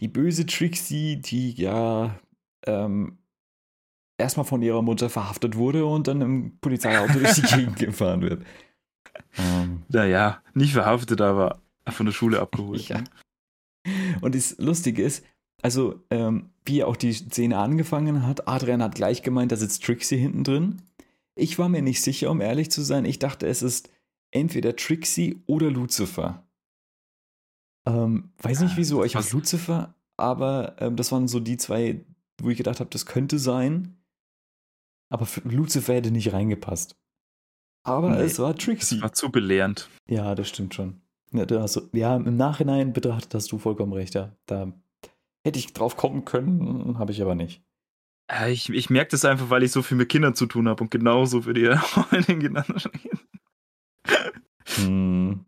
[0.00, 2.18] Die böse Trixie, die ja
[2.66, 3.18] ähm,
[4.18, 8.44] erstmal von ihrer Mutter verhaftet wurde und dann im Polizeiauto durch die Gegend gefahren wird.
[9.38, 12.88] Ähm, naja, nicht verhaftet, aber von der Schule abgeholt.
[12.88, 13.02] Ja.
[14.20, 15.24] Und das Lustige ist,
[15.62, 20.16] also ähm, wie auch die Szene angefangen hat, Adrian hat gleich gemeint, da sitzt Trixie
[20.16, 20.82] hinten drin.
[21.36, 23.04] Ich war mir nicht sicher, um ehrlich zu sein.
[23.04, 23.88] Ich dachte, es ist
[24.32, 26.42] entweder Trixie oder Lucifer.
[27.86, 32.04] Ähm, weiß nicht wieso, ich habe Lucifer, aber ähm, das waren so die zwei,
[32.38, 33.96] wo ich gedacht habe, das könnte sein.
[35.08, 36.96] Aber Lucifer hätte nicht reingepasst.
[37.84, 38.96] Aber nee, es war Trixie.
[38.96, 39.88] Das war zu belehrend.
[40.08, 41.00] Ja, das stimmt schon.
[41.32, 44.14] Ja, also, ja, im Nachhinein betrachtet hast du vollkommen recht.
[44.14, 44.32] Ja.
[44.46, 44.72] Da
[45.46, 47.62] Hätte ich drauf kommen können, habe ich aber nicht.
[48.48, 50.90] Ich, ich merke das einfach, weil ich so viel mit Kindern zu tun habe und
[50.90, 52.90] genauso würde ihr Freundin genannt
[54.74, 55.46] hm.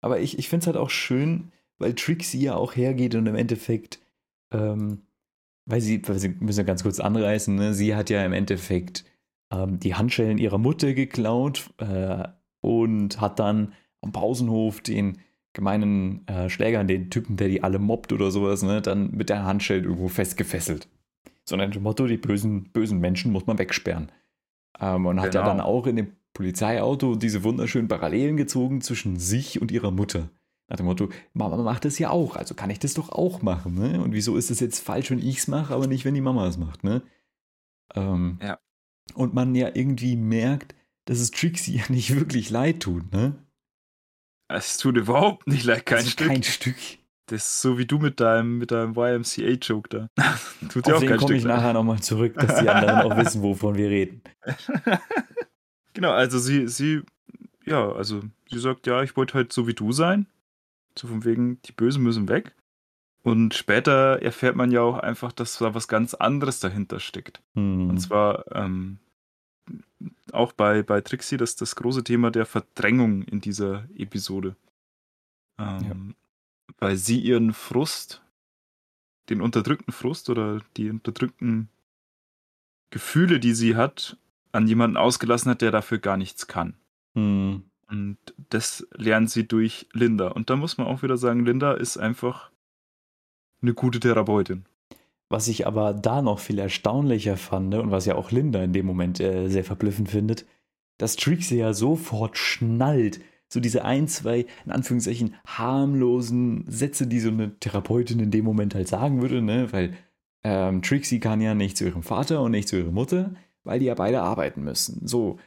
[0.00, 3.34] Aber ich, ich finde es halt auch schön, weil Trixie ja auch hergeht und im
[3.34, 4.00] Endeffekt,
[4.52, 5.02] ähm,
[5.66, 7.74] weil sie, weil sie müssen ja ganz kurz anreißen, ne?
[7.74, 9.04] sie hat ja im Endeffekt
[9.52, 12.24] ähm, die Handschellen ihrer Mutter geklaut äh,
[12.60, 15.18] und hat dann am Pausenhof den
[15.52, 19.44] gemeinen äh, Schlägern, den Typen, der die alle mobbt oder sowas, ne, dann mit der
[19.44, 20.88] Handschelle irgendwo festgefesselt.
[21.44, 24.12] So ein Motto, die bösen, bösen Menschen muss man wegsperren.
[24.78, 25.22] Ähm, und genau.
[25.22, 25.52] hat ja genau.
[25.52, 30.30] dann auch in dem Polizeiauto diese wunderschönen Parallelen gezogen zwischen sich und ihrer Mutter.
[30.68, 33.74] Nach dem Motto, Mama macht das ja auch, also kann ich das doch auch machen.
[33.74, 34.02] Ne?
[34.02, 36.46] Und wieso ist es jetzt falsch, wenn ich es mache, aber nicht, wenn die Mama
[36.46, 36.82] es macht?
[36.82, 37.02] Ne?
[37.94, 38.58] Ähm, ja.
[39.12, 40.74] Und man ja irgendwie merkt,
[41.04, 43.12] dass es Trixie ja nicht wirklich leid tut.
[43.12, 43.34] Ne?
[44.48, 46.26] Es tut überhaupt nicht leid, kein also Stück.
[46.26, 46.76] Kein Stück.
[47.26, 50.08] Das ist so wie du mit deinem, mit deinem YMCA-Joke da.
[50.70, 53.74] tut dir auch kein komme ich nachher nochmal zurück, dass die anderen auch wissen, wovon
[53.74, 54.22] wir reden.
[55.92, 57.02] genau, also sie, sie,
[57.64, 60.26] ja, also sie sagt, ja, ich wollte halt so wie du sein.
[60.98, 62.54] So von wegen, die Bösen müssen weg.
[63.22, 67.42] Und später erfährt man ja auch einfach, dass da was ganz anderes dahinter steckt.
[67.54, 67.90] Hm.
[67.90, 68.98] Und zwar ähm,
[70.32, 74.56] auch bei, bei Trixie das, das große Thema der Verdrängung in dieser Episode.
[75.58, 76.74] Ähm, ja.
[76.78, 78.22] Weil sie ihren Frust,
[79.28, 81.68] den unterdrückten Frust oder die unterdrückten
[82.90, 84.16] Gefühle, die sie hat,
[84.52, 86.74] an jemanden ausgelassen hat, der dafür gar nichts kann.
[87.14, 87.64] Mhm.
[87.88, 88.18] Und
[88.50, 90.28] das lernt sie durch Linda.
[90.28, 92.50] Und da muss man auch wieder sagen, Linda ist einfach
[93.62, 94.64] eine gute Therapeutin.
[95.28, 98.86] Was ich aber da noch viel erstaunlicher fand und was ja auch Linda in dem
[98.86, 100.46] Moment äh, sehr verblüffend findet,
[100.98, 103.20] dass Trixie ja sofort schnallt.
[103.48, 108.74] So diese ein, zwei, in Anführungszeichen, harmlosen Sätze, die so eine Therapeutin in dem Moment
[108.74, 109.72] halt sagen würde, ne?
[109.72, 109.94] Weil
[110.44, 113.34] ähm, Trixie kann ja nicht zu ihrem Vater und nicht zu ihrer Mutter,
[113.64, 115.06] weil die ja beide arbeiten müssen.
[115.06, 115.38] So,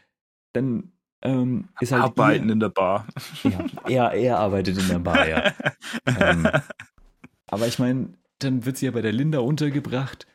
[0.54, 2.04] dann ähm, ist halt.
[2.04, 3.08] Arbeiten ihr, in der Bar.
[3.44, 5.54] Ja, er, er arbeitet in der Bar, ja.
[6.06, 6.48] ähm,
[7.48, 10.28] aber ich meine, dann wird sie ja bei der Linda untergebracht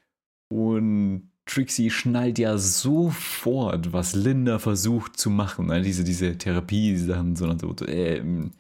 [0.49, 5.67] und Trixie schnallt ja sofort, was Linda versucht zu machen.
[5.67, 5.83] Ne?
[5.83, 8.53] Diese, diese Therapie-Sachen, sondern so, ähm,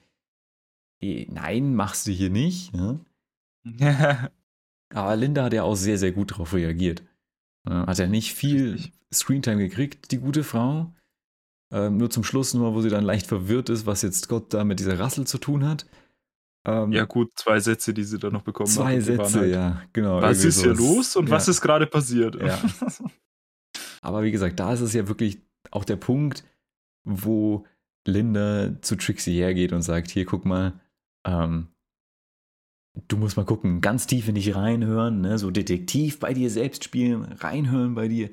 [1.01, 2.75] äh, nein, machst du hier nicht.
[2.75, 3.01] Ne?
[4.95, 7.03] Aber Linda hat ja auch sehr, sehr gut darauf reagiert.
[7.67, 8.79] Hat ja nicht viel
[9.13, 10.93] Screentime gekriegt, die gute Frau.
[11.71, 14.65] Ähm, nur zum Schluss nochmal, wo sie dann leicht verwirrt ist, was jetzt Gott da
[14.65, 15.87] mit dieser Rassel zu tun hat.
[16.67, 19.05] Ähm, ja, gut, zwei Sätze, die sie da noch bekommen zwei hat.
[19.05, 20.23] Zwei Sätze, halt, ja, genau.
[20.23, 21.33] Was ist hier los und ja.
[21.33, 22.37] was ist gerade passiert?
[22.37, 22.59] Ja.
[24.03, 26.45] Aber wie gesagt, da ist es ja wirklich auch der Punkt,
[27.05, 27.67] wo
[28.07, 30.81] Linda zu Trixie hergeht und sagt: Hier, guck mal,
[31.27, 31.69] ähm,
[33.09, 35.39] du musst mal gucken, ganz tief in dich reinhören, ne?
[35.39, 38.31] so Detektiv bei dir selbst spielen, reinhören bei dir.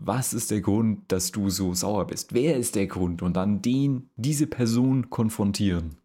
[0.00, 2.32] Was ist der Grund, dass du so sauer bist?
[2.32, 3.20] Wer ist der Grund?
[3.20, 5.96] Und dann den, diese Person konfrontieren.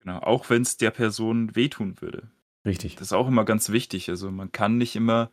[0.00, 2.30] Genau, auch wenn es der Person wehtun würde.
[2.64, 2.96] Richtig.
[2.96, 4.08] Das ist auch immer ganz wichtig.
[4.08, 5.30] Also man kann nicht immer,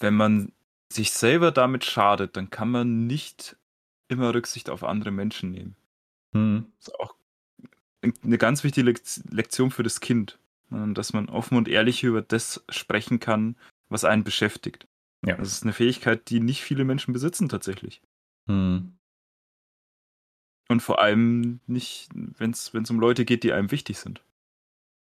[0.00, 0.52] wenn man
[0.90, 3.56] sich selber damit schadet, dann kann man nicht
[4.08, 5.76] immer Rücksicht auf andere Menschen nehmen.
[6.32, 6.66] Hm.
[6.78, 7.14] Das ist auch
[8.04, 8.94] eine ganz wichtige
[9.30, 10.38] Lektion für das Kind,
[10.70, 13.56] ne, dass man offen und ehrlich über das sprechen kann,
[13.88, 14.86] was einen beschäftigt.
[15.26, 15.36] Ja.
[15.36, 18.02] Das ist eine Fähigkeit, die nicht viele Menschen besitzen tatsächlich.
[18.46, 18.94] Hm.
[20.68, 24.22] Und vor allem nicht, wenn es um Leute geht, die einem wichtig sind.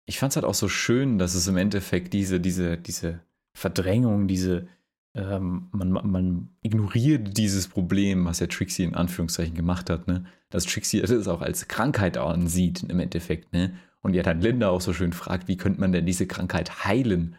[0.06, 3.20] Ich fand es halt auch so schön, dass es im Endeffekt diese, diese, diese
[3.56, 4.68] Verdrängung, diese,
[5.16, 10.26] ähm, man, man ignoriert dieses Problem, was ja Trixie in Anführungszeichen gemacht hat, ne?
[10.50, 13.74] Dass Trixie das auch als Krankheit ansieht im Endeffekt, ne?
[14.02, 17.34] Und ja dann Linda auch so schön fragt, wie könnte man denn diese Krankheit heilen?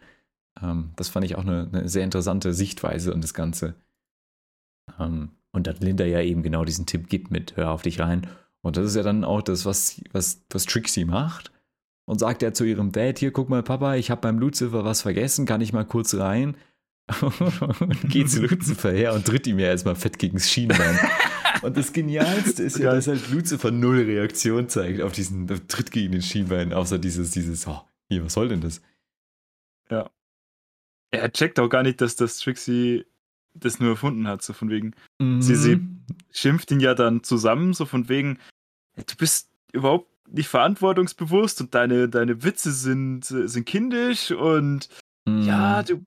[0.62, 3.76] Ähm, das fand ich auch eine, eine, sehr interessante Sichtweise an das Ganze.
[5.00, 8.28] Ähm, und dass Linda ja eben genau diesen Tipp gibt mit Hör auf dich rein.
[8.62, 11.52] Und das ist ja dann auch das, was, was, was Trixie macht.
[12.06, 15.02] Und sagt er zu ihrem Dad, hier, guck mal, Papa, ich habe beim Lucifer was
[15.02, 16.56] vergessen, kann ich mal kurz rein?
[17.22, 21.00] Und geht zu Lucifer her und tritt ihm ja erstmal fett gegen das Schienbein.
[21.62, 26.12] Und das Genialste ist ja, dass halt Lucifer null Reaktion zeigt auf diesen Tritt gegen
[26.12, 28.82] den Schienbein, außer dieses, dieses, oh, hier, was soll denn das?
[29.90, 30.10] Ja.
[31.12, 33.06] Er checkt auch gar nicht, dass das Trixie
[33.54, 34.94] das nur erfunden hat, so von wegen.
[35.20, 35.42] Mhm.
[35.42, 35.80] Sie, sie
[36.32, 38.40] schimpft ihn ja dann zusammen, so von wegen,
[38.96, 44.90] du bist überhaupt nicht verantwortungsbewusst und deine, deine Witze sind, sind kindisch und
[45.26, 45.44] mhm.
[45.44, 46.04] ja, du,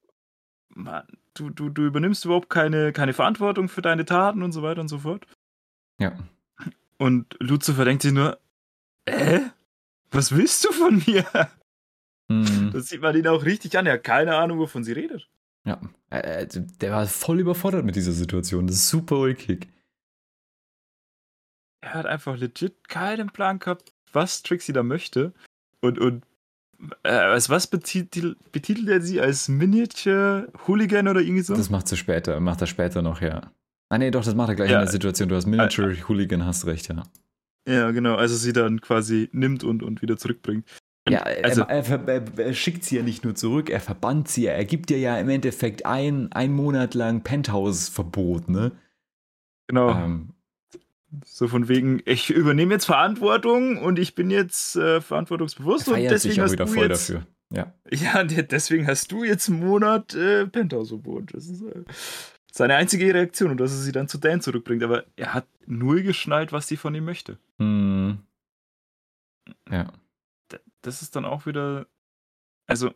[0.74, 4.80] man, du, du, du übernimmst überhaupt keine, keine Verantwortung für deine Taten und so weiter
[4.80, 5.26] und so fort.
[5.98, 6.16] Ja.
[6.98, 8.38] Und Lucifer denkt sich nur,
[9.06, 9.40] äh,
[10.10, 11.24] was willst du von mir?
[12.28, 12.70] Mhm.
[12.72, 13.86] Das sieht man ihn auch richtig an.
[13.86, 15.28] Er hat keine Ahnung, wovon sie redet.
[15.64, 15.80] Ja,
[16.10, 18.66] äh, äh, der war voll überfordert mit dieser Situation.
[18.66, 19.68] Das ist super ulkig.
[21.82, 25.32] Er hat einfach legit keinen Plan gehabt, was Trixie da möchte.
[25.80, 26.24] Und, und
[27.02, 29.20] äh, als was betitelt, betitelt er sie?
[29.20, 31.54] Als Miniature-Hooligan oder irgendwie so?
[31.54, 33.52] Das macht sie später, macht er später noch, ja.
[33.88, 34.78] Ah, nee, doch, das macht er gleich ja.
[34.78, 35.28] in der Situation.
[35.28, 37.02] Du hast Miniature-Hooligan, hast recht, ja.
[37.68, 38.14] Ja, genau.
[38.14, 40.64] Also sie dann quasi nimmt und, und wieder zurückbringt.
[41.08, 44.46] Ja, also, er, er, er, er, schickt sie ja nicht nur zurück, er verbannt sie,
[44.46, 48.72] er gibt ihr ja im Endeffekt ein, ein Monat lang Penthouse-Verbot, ne?
[49.66, 49.90] Genau.
[49.90, 50.30] Ähm,
[51.24, 56.18] so von wegen, ich übernehme jetzt Verantwortung und ich bin jetzt äh, verantwortungsbewusst und deswegen
[56.18, 57.26] sich auch hast wieder du voll jetzt, dafür.
[57.52, 57.72] Ja.
[57.90, 61.34] ja, deswegen hast du jetzt einen Monat äh, Penthouse-Verbot.
[61.34, 61.82] Das ist äh,
[62.52, 64.84] seine einzige Reaktion und dass er sie dann zu Dan zurückbringt.
[64.84, 67.38] Aber er hat null geschnallt, was sie von ihm möchte.
[67.58, 68.18] Hm.
[69.68, 69.92] Ja
[70.82, 71.86] das ist dann auch wieder,
[72.66, 72.92] also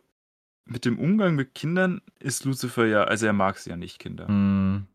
[0.65, 4.29] mit dem Umgang mit Kindern ist Lucifer ja, also er mag sie ja nicht, Kinder.
[4.29, 4.87] Mm.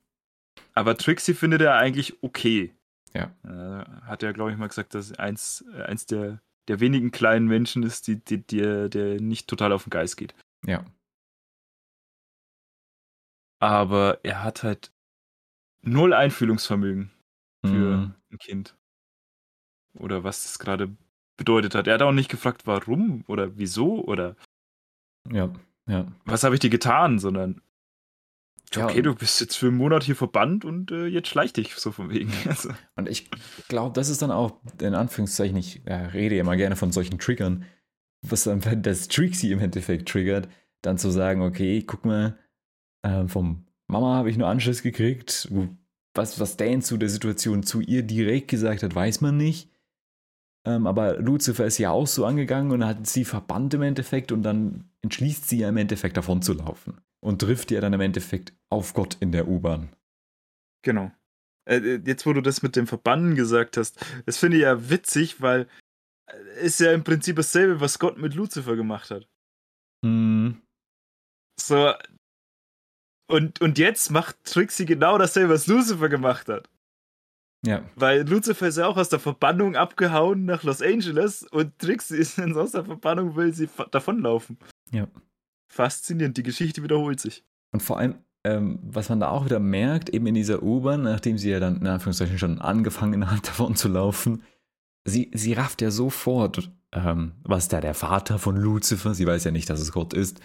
[0.74, 2.74] Aber Trixie findet er eigentlich okay.
[3.14, 3.34] Ja.
[3.44, 7.46] Äh, hat er, glaube ich, mal gesagt, dass eins, äh, eins der, der wenigen kleinen
[7.46, 10.34] Menschen ist, die, die, die, der nicht total auf den Geist geht.
[10.64, 10.84] Ja.
[13.58, 14.92] Aber er hat halt
[15.82, 17.10] null Einfühlungsvermögen
[17.64, 18.14] für mm.
[18.32, 18.76] ein Kind.
[19.94, 20.96] Oder was das gerade
[21.36, 21.86] bedeutet hat.
[21.86, 24.36] Er hat auch nicht gefragt, warum oder wieso oder
[25.30, 25.50] ja,
[25.86, 26.06] ja.
[26.24, 27.62] was habe ich dir getan, sondern
[28.76, 31.74] okay, ja, du bist jetzt für einen Monat hier verbannt und äh, jetzt schleich dich
[31.74, 32.32] so von wegen.
[32.46, 32.70] Also.
[32.96, 33.28] Und ich
[33.68, 37.64] glaube, das ist dann auch, in Anführungszeichen, ich ja, rede mal gerne von solchen Triggern,
[38.22, 40.48] was dann das Trixie im Endeffekt triggert,
[40.82, 42.38] dann zu sagen, okay, guck mal,
[43.02, 45.50] äh, vom Mama habe ich nur Anschluss gekriegt,
[46.14, 49.70] was, was Dan zu der Situation zu ihr direkt gesagt hat, weiß man nicht.
[50.66, 54.42] Ähm, aber Lucifer ist ja auch so angegangen und hat sie verbannt im Endeffekt und
[54.42, 58.52] dann entschließt sie ja im Endeffekt davon zu laufen und trifft ja dann im Endeffekt
[58.70, 59.90] auf Gott in der U-Bahn.
[60.82, 61.12] Genau.
[61.68, 64.90] Äh, äh, jetzt, wo du das mit dem Verbannen gesagt hast, das finde ich ja
[64.90, 65.68] witzig, weil
[66.26, 69.28] äh, ist ja im Prinzip dasselbe, was Gott mit Lucifer gemacht hat.
[70.04, 70.60] Hm.
[71.60, 71.92] So.
[73.30, 76.68] Und, und jetzt macht Trixie genau dasselbe, was Lucifer gemacht hat.
[77.64, 77.84] Ja.
[77.94, 82.40] Weil Lucifer ist ja auch aus der Verbannung abgehauen nach Los Angeles und Trixie ist
[82.56, 84.58] aus der Verbannung, will sie davonlaufen.
[84.90, 85.06] Ja.
[85.70, 87.44] Faszinierend, die Geschichte wiederholt sich.
[87.70, 91.38] Und vor allem, ähm, was man da auch wieder merkt, eben in dieser U-Bahn, nachdem
[91.38, 94.42] sie ja dann in Anführungszeichen schon angefangen hat, davon zu laufen,
[95.04, 99.52] sie, sie rafft ja sofort, ähm, was da der Vater von Lucifer, sie weiß ja
[99.52, 100.40] nicht, dass es Gott ist,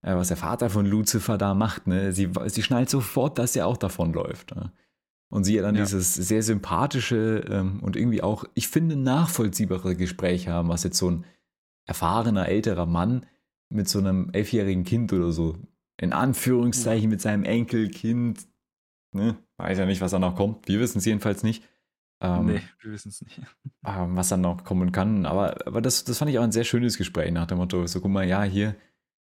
[0.00, 1.86] äh, was der Vater von Lucifer da macht.
[1.86, 2.14] Ne?
[2.14, 4.56] Sie, sie schnallt sofort, dass er auch davonläuft.
[4.56, 4.72] Ne?
[5.28, 5.82] Und sie ja dann ja.
[5.82, 11.10] dieses sehr sympathische ähm, und irgendwie auch, ich finde, nachvollziehbare Gespräch haben, was jetzt so
[11.10, 11.26] ein
[11.84, 13.26] erfahrener, älterer Mann
[13.70, 15.56] mit so einem elfjährigen Kind oder so,
[15.96, 18.46] in Anführungszeichen mit seinem Enkelkind,
[19.12, 19.36] ne?
[19.56, 20.68] weiß ja nicht, was da noch kommt.
[20.68, 21.62] Wir wissen es jedenfalls nicht.
[22.22, 23.40] Ähm, nee, wir wissen es nicht.
[23.82, 25.24] Ähm, was dann noch kommen kann.
[25.24, 28.02] Aber, aber das, das fand ich auch ein sehr schönes Gespräch nach dem Motto: so,
[28.02, 28.76] guck mal, ja, hier,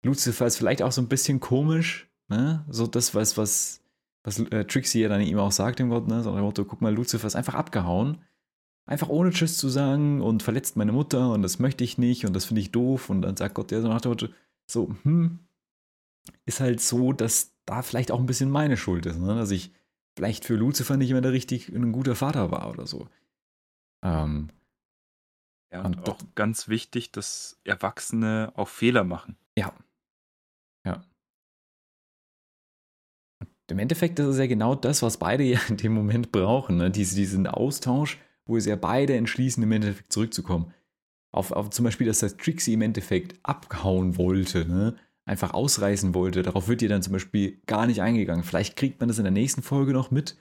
[0.04, 2.64] Lucifer ist vielleicht auch so ein bisschen komisch, ne?
[2.70, 3.82] So das, was, was,
[4.22, 6.22] was äh, Trixie ja dann ihm auch sagt, dem Gott, ne?
[6.22, 8.18] So nach dem Motto: guck mal, Lucifer ist einfach abgehauen.
[8.88, 12.34] Einfach ohne Tschüss zu sagen und verletzt meine Mutter und das möchte ich nicht und
[12.34, 13.10] das finde ich doof.
[13.10, 14.28] Und dann sagt Gott ja so nach dem Motto:
[14.70, 15.40] so, hm,
[16.44, 19.34] ist halt so, dass da vielleicht auch ein bisschen meine Schuld ist, ne?
[19.34, 19.72] Dass ich
[20.16, 23.08] vielleicht für Lucifer nicht immer der richtig ein guter Vater war oder so.
[24.04, 24.50] Ähm,
[25.72, 29.36] ja, und, und auch ganz wichtig, dass Erwachsene auch Fehler machen.
[29.58, 29.74] Ja.
[30.86, 31.04] Ja.
[33.40, 36.76] Und Im Endeffekt ist es ja genau das, was beide ja in dem Moment brauchen.
[36.76, 36.90] Ne?
[36.90, 40.72] Diese, diesen Austausch, wo sie ja beide entschließen, im Endeffekt zurückzukommen.
[41.32, 44.66] Auf, auf zum Beispiel, dass das Trixie im Endeffekt abhauen wollte.
[44.66, 44.96] Ne?
[45.26, 46.42] einfach ausreißen wollte.
[46.42, 48.44] Darauf wird ihr dann zum Beispiel gar nicht eingegangen.
[48.44, 50.38] Vielleicht kriegt man das in der nächsten Folge noch mit.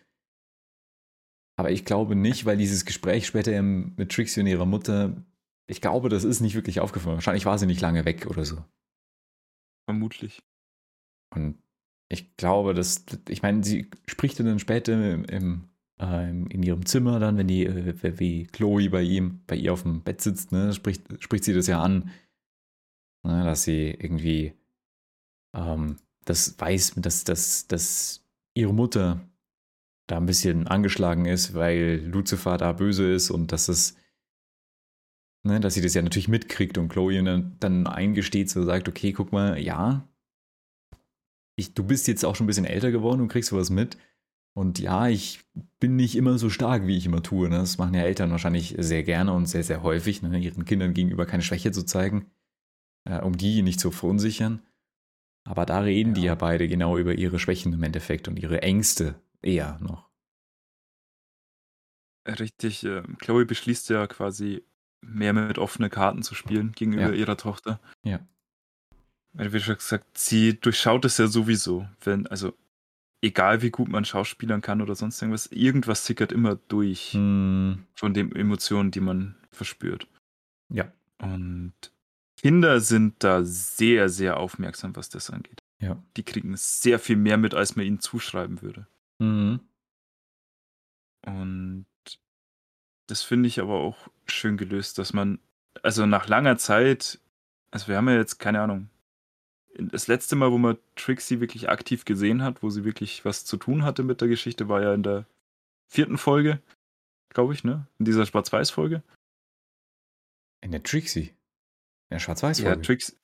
[1.58, 5.26] Aber ich glaube nicht, weil dieses Gespräch später mit Trixie und ihrer Mutter,
[5.68, 7.16] ich glaube, das ist nicht wirklich aufgefallen.
[7.16, 8.64] Wahrscheinlich war sie nicht lange weg oder so.
[9.90, 10.44] Vermutlich.
[11.34, 11.58] Und
[12.10, 17.20] ich glaube, dass, ich meine, sie spricht dann später im, im, äh, in ihrem Zimmer
[17.20, 20.74] dann, wenn die, äh, wie Chloe bei ihm, bei ihr auf dem Bett sitzt, ne,
[20.74, 22.12] spricht, spricht sie das ja an,
[23.24, 24.54] ne, dass sie irgendwie
[25.56, 29.22] ähm, das weiß, dass, dass, dass ihre Mutter
[30.08, 33.96] da ein bisschen angeschlagen ist, weil Lucifer da böse ist und dass es,
[35.44, 39.14] ne, dass sie das ja natürlich mitkriegt und Chloe dann, dann eingesteht, so sagt, okay,
[39.14, 40.08] guck mal, ja,
[41.58, 43.98] ich, du bist jetzt auch schon ein bisschen älter geworden und kriegst sowas mit.
[44.58, 45.42] Und ja, ich
[45.80, 47.50] bin nicht immer so stark, wie ich immer tue.
[47.50, 47.58] Ne?
[47.58, 50.40] Das machen ja Eltern wahrscheinlich sehr gerne und sehr, sehr häufig, ne?
[50.40, 52.32] ihren Kindern gegenüber keine Schwäche zu zeigen,
[53.04, 54.62] äh, um die nicht zu verunsichern.
[55.44, 56.14] Aber da reden ja.
[56.16, 60.10] die ja beide genau über ihre Schwächen im Endeffekt und ihre Ängste eher noch.
[62.26, 64.64] Richtig, äh, Chloe beschließt ja quasi
[65.02, 67.14] mehr mit offenen Karten zu spielen gegenüber ja.
[67.14, 67.82] ihrer Tochter.
[68.04, 68.26] Ja.
[69.34, 71.86] Weil, wie schon gesagt, sie durchschaut es ja sowieso.
[72.00, 72.54] Wenn, also,
[73.26, 77.86] egal wie gut man schauspielern kann oder sonst irgendwas, irgendwas sickert immer durch hm.
[77.96, 80.08] von den Emotionen, die man verspürt.
[80.70, 80.92] Ja.
[81.20, 81.74] Und
[82.38, 85.60] Kinder sind da sehr, sehr aufmerksam, was das angeht.
[85.80, 86.02] Ja.
[86.16, 88.88] Die kriegen sehr viel mehr mit, als man ihnen zuschreiben würde.
[89.20, 89.60] Mhm.
[91.26, 91.86] Und
[93.08, 95.40] das finde ich aber auch schön gelöst, dass man,
[95.82, 97.20] also nach langer Zeit,
[97.72, 98.90] also wir haben ja jetzt, keine Ahnung,
[99.78, 103.58] das letzte Mal, wo man Trixie wirklich aktiv gesehen hat, wo sie wirklich was zu
[103.58, 105.26] tun hatte mit der Geschichte, war ja in der
[105.88, 106.62] vierten Folge,
[107.30, 107.88] glaube ich, ne?
[108.00, 109.04] In dieser Schwarz-Weiß-Folge.
[110.62, 111.36] In der Trixie?
[112.12, 113.18] Ja, schwarz-weiß Ja, Tricks.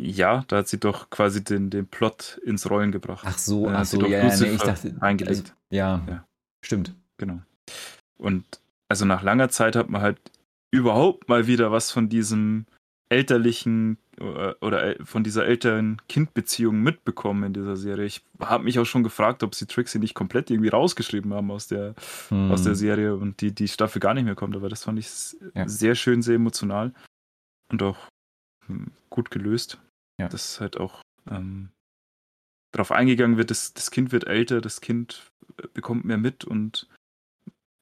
[0.00, 3.24] Ja, da hat sie doch quasi den, den Plot ins Rollen gebracht.
[3.26, 4.96] Ach so, ach so, ja, ja nee, ich dachte.
[5.00, 5.40] Eingelegt.
[5.40, 6.26] Also, ja, ja,
[6.64, 6.94] stimmt.
[7.16, 7.42] Genau.
[8.16, 8.44] Und
[8.88, 10.18] also nach langer Zeit hat man halt
[10.70, 12.66] überhaupt mal wieder was von diesem
[13.08, 18.04] elterlichen äh, oder von dieser älteren Kindbeziehung mitbekommen in dieser Serie.
[18.06, 21.68] Ich habe mich auch schon gefragt, ob sie Trixie nicht komplett irgendwie rausgeschrieben haben aus
[21.68, 21.94] der,
[22.28, 22.50] hm.
[22.50, 24.56] aus der Serie und die, die Staffel gar nicht mehr kommt.
[24.56, 25.08] Aber das fand ich
[25.54, 25.68] ja.
[25.68, 26.92] sehr schön, sehr emotional
[27.70, 28.08] und auch
[28.66, 29.80] hm, gut gelöst.
[30.20, 30.28] Ja.
[30.28, 31.70] Dass halt auch ähm,
[32.72, 35.30] darauf eingegangen wird, dass das Kind wird älter, das Kind
[35.62, 36.88] äh, bekommt mehr mit und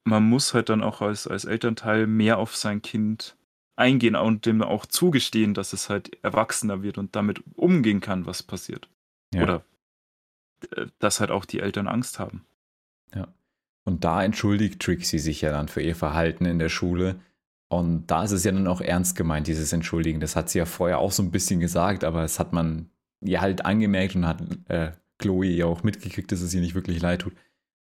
[0.05, 3.36] man muss halt dann auch als, als Elternteil mehr auf sein Kind
[3.77, 8.43] eingehen und dem auch zugestehen, dass es halt erwachsener wird und damit umgehen kann, was
[8.43, 8.89] passiert.
[9.33, 9.43] Ja.
[9.43, 9.63] Oder
[10.75, 12.43] äh, dass halt auch die Eltern Angst haben.
[13.15, 13.27] Ja.
[13.85, 17.19] Und da entschuldigt Trixie sich ja dann für ihr Verhalten in der Schule,
[17.69, 20.19] und da ist es ja dann auch ernst gemeint, dieses Entschuldigen.
[20.19, 22.89] Das hat sie ja vorher auch so ein bisschen gesagt, aber es hat man
[23.21, 27.01] ihr halt angemerkt und hat äh, Chloe ja auch mitgekriegt, dass es ihr nicht wirklich
[27.01, 27.33] leid tut.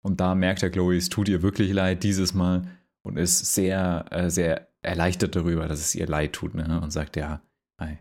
[0.03, 2.67] Und da merkt ja Chloe, es tut ihr wirklich leid dieses Mal
[3.07, 6.55] und ist sehr, äh, sehr erleichtert darüber, dass es ihr leid tut.
[6.55, 6.81] Ne?
[6.81, 7.41] Und sagt ja,
[7.79, 7.99] hey,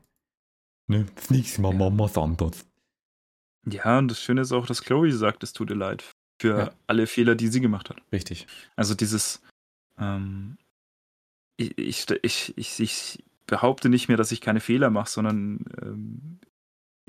[0.88, 2.66] ne, das nächste Mal machen wir es anders.
[3.68, 6.03] Ja, und das Schöne ist auch, dass Chloe sagt, es tut ihr leid
[6.41, 6.72] für ja.
[6.88, 7.97] alle Fehler, die sie gemacht hat.
[8.12, 8.47] Richtig.
[8.76, 9.41] Also dieses,
[9.97, 10.58] ähm,
[11.58, 16.39] ich, ich, ich, ich, behaupte nicht mehr, dass ich keine Fehler mache, sondern ähm,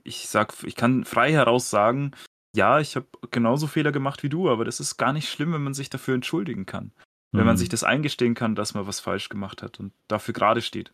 [0.05, 2.13] ich sag, ich kann frei heraus sagen,
[2.55, 5.63] ja, ich habe genauso Fehler gemacht wie du, aber das ist gar nicht schlimm, wenn
[5.63, 6.93] man sich dafür entschuldigen kann.
[7.37, 7.59] Wenn man Mhm.
[7.59, 10.93] sich das eingestehen kann, dass man was falsch gemacht hat und dafür gerade steht.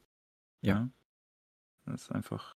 [0.61, 0.89] Ja.
[1.87, 2.55] Das ist einfach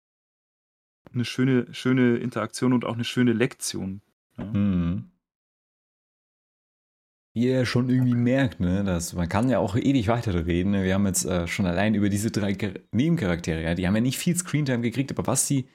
[1.12, 4.02] eine schöne, schöne Interaktion und auch eine schöne Lektion.
[4.38, 4.44] Ja.
[4.44, 5.10] Mhm.
[7.34, 10.72] Wie er schon irgendwie merkt, ne, dass man kann ja auch ewig weiterreden.
[10.72, 10.84] ne?
[10.84, 14.00] Wir haben jetzt äh, schon allein über diese drei Char Nebencharaktere, ja, die haben ja
[14.00, 15.68] nicht viel Screentime gekriegt, aber was sie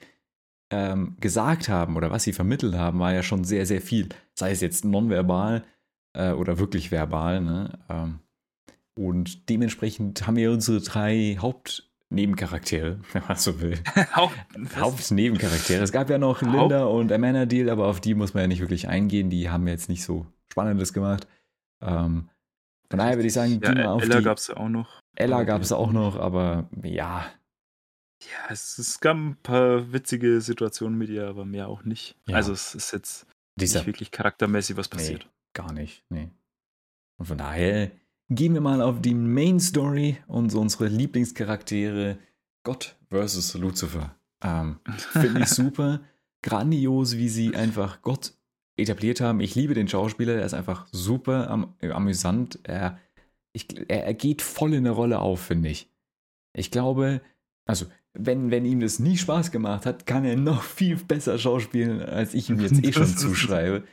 [0.70, 4.08] ähm, gesagt haben oder was sie vermittelt haben, war ja schon sehr, sehr viel.
[4.34, 5.64] Sei es jetzt nonverbal
[6.14, 7.40] äh, oder wirklich verbal.
[7.40, 7.78] Ne?
[7.88, 8.18] Ähm,
[8.94, 13.78] und dementsprechend haben wir unsere drei Hauptnebencharaktere, wenn man so will.
[14.14, 14.36] Haupt,
[14.76, 15.82] Hauptnebencharaktere.
[15.82, 18.60] Es gab ja noch Linda und Amanda Deal, aber auf die muss man ja nicht
[18.60, 19.30] wirklich eingehen.
[19.30, 21.26] Die haben jetzt nicht so Spannendes gemacht.
[21.80, 22.28] Ähm,
[22.90, 25.00] von daher würde ich sagen, ja, wir auf Ella gab es ja auch noch.
[25.16, 27.24] Ella gab es auch noch, aber ja,
[28.22, 32.16] Ja, es, es gab ein paar witzige Situationen mit ihr, aber mehr auch nicht.
[32.26, 32.36] Ja.
[32.36, 35.26] Also es ist jetzt dieser nicht wirklich charaktermäßig was passiert.
[35.52, 36.04] Gar nicht.
[36.08, 36.30] Nee.
[37.18, 37.90] Und von daher
[38.28, 42.18] gehen wir mal auf die Main Story und so unsere Lieblingscharaktere
[42.64, 44.14] Gott versus Lucifer.
[44.42, 46.00] Ähm, Finde ich super.
[46.42, 48.34] Grandios, wie sie einfach Gott
[48.76, 49.40] etabliert haben.
[49.40, 52.58] Ich liebe den Schauspieler, er ist einfach super am, amüsant.
[52.64, 52.98] Er,
[53.52, 55.88] ich, er, er geht voll in der Rolle auf, finde ich.
[56.54, 57.20] Ich glaube,
[57.64, 62.02] also, wenn, wenn ihm das nie Spaß gemacht hat, kann er noch viel besser schauspielen,
[62.02, 63.84] als ich ihm jetzt eh schon zuschreibe.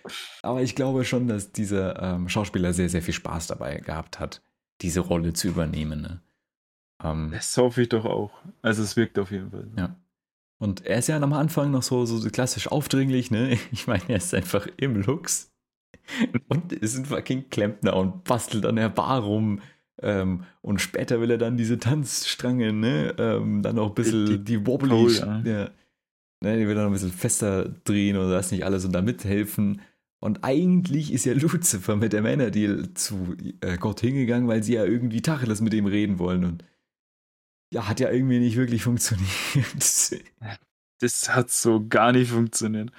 [0.42, 4.42] Aber ich glaube schon, dass dieser ähm, Schauspieler sehr, sehr viel Spaß dabei gehabt hat,
[4.82, 6.02] diese Rolle zu übernehmen.
[6.02, 6.22] Ne?
[7.04, 8.32] Ähm, Das hoffe ich doch auch.
[8.62, 9.68] Also es wirkt auf jeden Fall.
[9.78, 9.96] Ja.
[10.58, 13.58] Und er ist ja am Anfang noch so, so klassisch aufdringlich, ne?
[13.72, 15.54] Ich meine, er ist einfach im Lux
[16.50, 19.62] und ist ein fucking Klempner und bastelt an der Bar rum.
[20.02, 23.14] Ähm, und später will er dann diese Tanzstrange, ne?
[23.18, 25.42] Ähm, dann auch ein bisschen Die- die, Wobbly, Pole, ja.
[25.42, 25.70] ja.
[26.42, 29.02] Ne, die will dann noch ein bisschen fester drehen oder das nicht alles und da
[29.02, 29.82] mithelfen.
[30.22, 34.86] Und eigentlich ist ja Lucifer mit der Männerdeal zu äh, Gott hingegangen, weil sie ja
[34.86, 36.46] irgendwie Tacheles mit ihm reden wollen.
[36.46, 36.64] Und
[37.74, 39.28] ja, hat ja irgendwie nicht wirklich funktioniert.
[41.02, 42.92] Das hat so gar nicht funktioniert.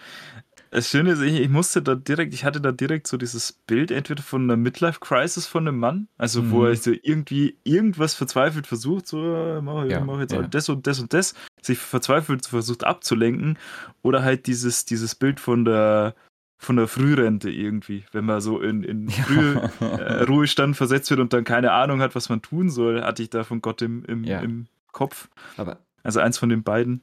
[0.73, 3.91] Das Schöne ist, ich, ich musste da direkt, ich hatte da direkt so dieses Bild
[3.91, 6.67] entweder von einer Midlife-Crisis von einem Mann, also wo Mhm.
[6.67, 10.43] er so irgendwie irgendwas verzweifelt versucht, so, äh, mach, Ja, mach jetzt ja.
[10.43, 13.59] das und das und das, sich verzweifelt versucht abzulenken,
[14.03, 16.15] oder halt dieses, dieses Bild von der,
[16.57, 21.33] von der Frührente irgendwie, wenn man so in, in frühe äh, Ruhestand versetzt wird und
[21.33, 24.23] dann keine Ahnung hat, was man tun soll, hatte ich da von Gott im, im,
[24.23, 24.39] Ja.
[24.41, 25.29] im Kopf.
[25.57, 27.01] Aber Also eins von den beiden.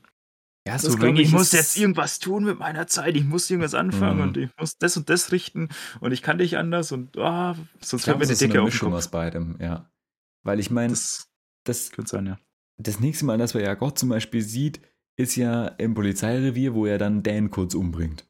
[0.67, 4.17] Ja, So, glaub ich, muss jetzt irgendwas tun mit meiner Zeit, ich muss irgendwas anfangen
[4.17, 4.23] Mhm.
[4.27, 7.21] und ich muss das und das richten und ich kann nicht anders und ich
[7.87, 8.97] sonst fällt mir die Decke auf Mischung Kopf.
[8.99, 9.89] aus beidem, ja.
[10.43, 11.27] Weil ich meine, das,
[11.63, 12.37] Das das, könnte sein, ja.
[12.99, 14.81] nächste Mal, dass wir ja Gott zum Beispiel sieht,
[15.17, 18.25] ist ja im Polizeirevier, wo er dann Dan kurz umbringt.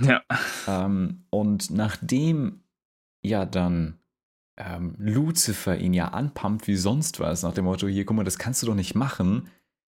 [0.00, 0.22] Ja,
[0.66, 2.62] Ähm, und nachdem
[3.22, 3.98] ja dann
[4.56, 8.38] ähm, Lucifer ihn ja anpumpt wie sonst was, nach dem Motto, hier, guck mal, das
[8.38, 9.48] kannst du doch nicht machen.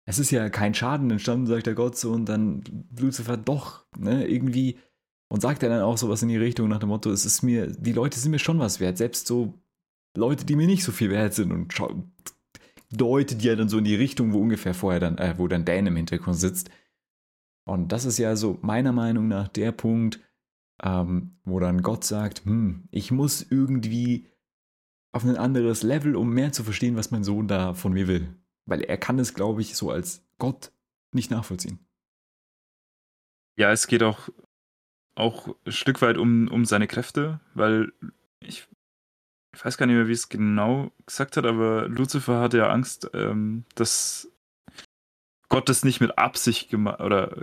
[0.06, 2.62] Es ist ja kein Schaden entstanden, sagt der Gott so, und dann
[2.98, 4.78] Lucifer doch, ne, irgendwie,
[5.28, 7.68] und sagt er dann auch sowas in die Richtung nach dem Motto, es ist mir,
[7.68, 9.54] die Leute sind mir schon was wert, selbst so
[10.16, 11.74] Leute, die mir nicht so viel wert sind und
[12.90, 15.86] deutet ja dann so in die Richtung, wo ungefähr vorher dann, äh, wo dann Dan
[15.86, 16.70] im Hintergrund sitzt.
[17.66, 20.20] Und das ist ja so meiner Meinung nach der Punkt,
[20.82, 24.28] ähm, wo dann Gott sagt, hm, ich muss irgendwie
[25.12, 28.34] auf ein anderes Level, um mehr zu verstehen, was mein Sohn da von mir will.
[28.66, 30.72] Weil er kann es, glaube ich, so als Gott
[31.12, 31.78] nicht nachvollziehen.
[33.56, 34.28] ja, es geht auch,
[35.14, 37.92] auch ein Stück weit um, um seine Kräfte, weil
[38.40, 38.66] ich,
[39.54, 43.10] ich weiß gar nicht mehr, wie es genau gesagt hat, aber Lucifer hatte ja Angst,
[43.14, 44.28] ähm, dass
[45.48, 47.36] Gott das nicht mit Absicht gemacht oder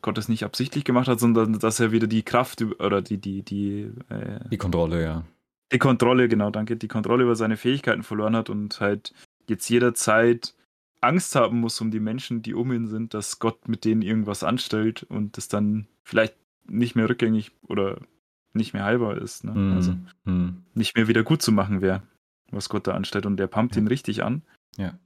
[0.00, 3.18] Gott das nicht absichtlich gemacht hat, sondern dass er wieder die Kraft über- oder die,
[3.18, 5.24] die, die äh, Die Kontrolle, ja.
[5.72, 6.76] Die Kontrolle, genau, danke.
[6.76, 9.12] Die Kontrolle über seine Fähigkeiten verloren hat und halt
[9.48, 10.54] jetzt jederzeit
[11.00, 14.42] Angst haben muss um die Menschen, die um ihn sind, dass Gott mit denen irgendwas
[14.42, 16.36] anstellt und das dann vielleicht
[16.66, 18.00] nicht mehr rückgängig oder
[18.52, 19.44] nicht mehr heilbar ist.
[19.44, 19.54] Ne?
[19.54, 20.64] Hm, Also hm.
[20.74, 22.02] nicht mehr wieder gut zu machen wäre,
[22.50, 23.26] was Gott da anstellt.
[23.26, 23.82] Und der pumpt Ja.
[23.82, 24.42] ihn richtig an.
[24.76, 24.98] Ja.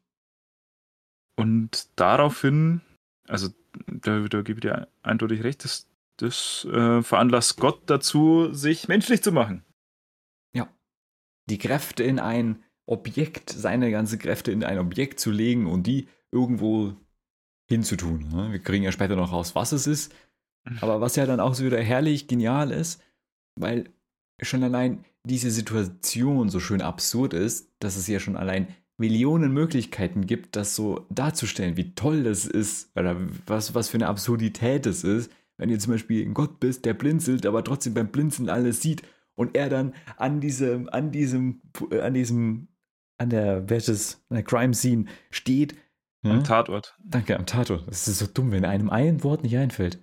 [1.36, 2.80] Und daraufhin,
[3.28, 3.48] also
[3.86, 5.88] da, da gebe ich dir eindeutig recht, das,
[6.18, 9.64] das äh, veranlasst Gott dazu, sich menschlich zu machen.
[11.48, 16.08] Die Kräfte in ein Objekt, seine ganze Kräfte in ein Objekt zu legen und die
[16.30, 16.94] irgendwo
[17.68, 18.28] hinzutun.
[18.28, 18.52] ne?
[18.52, 20.14] Wir kriegen ja später noch raus, was es ist.
[20.80, 23.02] Aber was ja dann auch so wieder herrlich genial ist,
[23.56, 23.90] weil
[24.40, 28.68] schon allein diese Situation so schön absurd ist, dass es ja schon allein
[28.98, 33.16] Millionen Möglichkeiten gibt, das so darzustellen, wie toll das ist oder
[33.46, 36.94] was, was für eine Absurdität es ist, wenn ihr zum Beispiel ein Gott bist, der
[36.94, 39.02] blinzelt, aber trotzdem beim Blinzeln alles sieht
[39.34, 42.68] und er dann an diesem, an diesem, äh, an diesem,
[43.22, 45.76] an der, welches, an der Crime Scene steht.
[46.22, 46.42] Am ne?
[46.42, 46.96] Tatort.
[47.04, 47.88] Danke, am Tatort.
[47.88, 49.98] Das ist so dumm, wenn einem ein Wort nicht einfällt.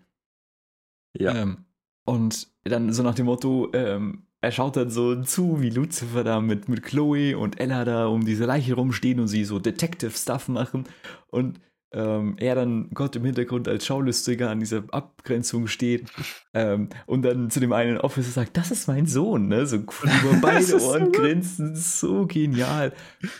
[1.17, 1.33] Ja.
[1.35, 1.65] Ähm,
[2.05, 6.39] und dann so nach dem Motto, ähm, er schaut dann so zu, wie Lucifer da
[6.39, 10.85] mit, mit Chloe und Ella da um diese Leiche rumstehen und sie so Detective-Stuff machen.
[11.27, 11.59] Und
[11.91, 16.09] ähm, er dann Gott im Hintergrund als Schaulustiger an dieser Abgrenzung steht
[16.53, 19.65] ähm, und dann zu dem einen Officer sagt, das ist mein Sohn, ne?
[19.65, 21.13] So cool über beide so Ohren gut.
[21.15, 22.93] grinsen, so genial.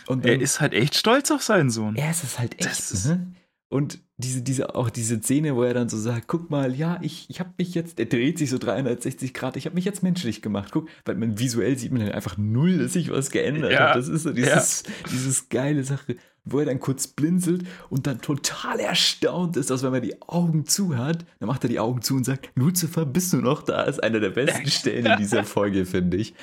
[0.08, 1.94] Und dann, Er ist halt echt stolz auf seinen Sohn.
[1.96, 3.32] er ist es halt echt, Das ist- ne?
[3.72, 7.26] Und diese, diese, auch diese Szene, wo er dann so sagt, guck mal, ja, ich,
[7.30, 10.42] ich habe mich jetzt, er dreht sich so 360 Grad, ich habe mich jetzt menschlich
[10.42, 10.70] gemacht.
[10.72, 13.96] Guck, weil man visuell sieht man halt einfach null, dass sich was geändert Ja, hat.
[13.96, 14.82] Das ist so dieses,
[15.12, 19.92] dieses geile Sache, wo er dann kurz blinzelt und dann total erstaunt ist, dass wenn
[19.92, 23.32] man die Augen zu hat, dann macht er die Augen zu und sagt, Lucifer, bist
[23.32, 23.82] du noch da?
[23.82, 26.34] Ist einer der besten Stellen in dieser Folge, finde ich.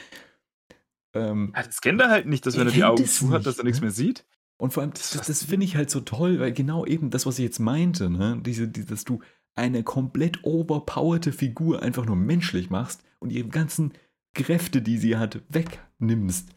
[1.13, 3.57] Ähm, Ja, das kennt er halt nicht, dass wenn Er die Augen zu hat, dass
[3.57, 3.87] er nichts ne?
[3.87, 4.25] mehr sieht.
[4.57, 7.09] Und vor allem, Das das, das, das finde ich halt so toll, weil genau eben
[7.09, 8.39] das, was ich jetzt meinte, ne?
[8.43, 9.19] Diese, die, dass du
[9.55, 13.93] eine komplett overpowerte Figur einfach nur menschlich machst und ihre ganzen
[14.33, 16.49] Kräfte, die sie hat, wegnimmst.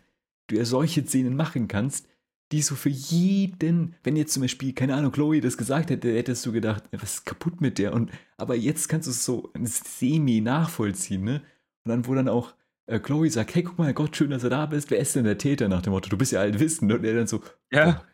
[0.49, 2.07] Du ja solche Szenen machen kannst,
[2.53, 6.45] die so für jeden, wenn jetzt zum Beispiel, keine Ahnung, Chloe das gesagt hätte, hättest
[6.47, 7.93] du gedacht, was ist kaputt mit der?
[7.93, 11.43] Und aber jetzt kannst du es so semi nachvollziehen, ne?
[11.85, 12.55] Und dann, wo dann auch
[12.87, 14.91] äh, Chloe sagt, hey, guck mal, Gott, schön, dass du da bist.
[14.91, 16.11] Wer ist denn der Täter nach dem Motto?
[16.11, 16.93] Du bist ja allwissend.
[16.93, 17.41] Und er dann so,
[17.73, 18.05] Ja.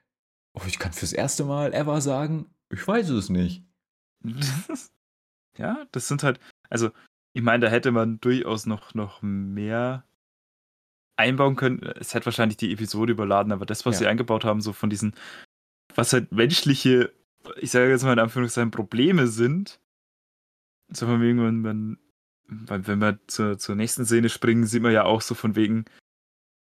[0.55, 3.65] Oh, ich kann fürs erste Mal ever sagen, ich weiß es nicht.
[5.59, 6.91] ja, das sind halt, also
[7.35, 10.05] ich meine, da hätte man durchaus noch, noch mehr
[11.17, 11.83] einbauen können.
[11.99, 13.99] Es hätte wahrscheinlich die Episode überladen, aber das, was Ja.
[14.01, 15.15] sie eingebaut haben, so von diesen,
[15.95, 17.13] was halt menschliche,
[17.61, 19.81] ich sage jetzt mal in Anführungszeichen, Probleme sind.
[20.89, 21.99] So von wegen, wenn man,
[22.47, 25.85] wenn wir zur, zur nächsten Szene springen, sieht man ja auch so von wegen,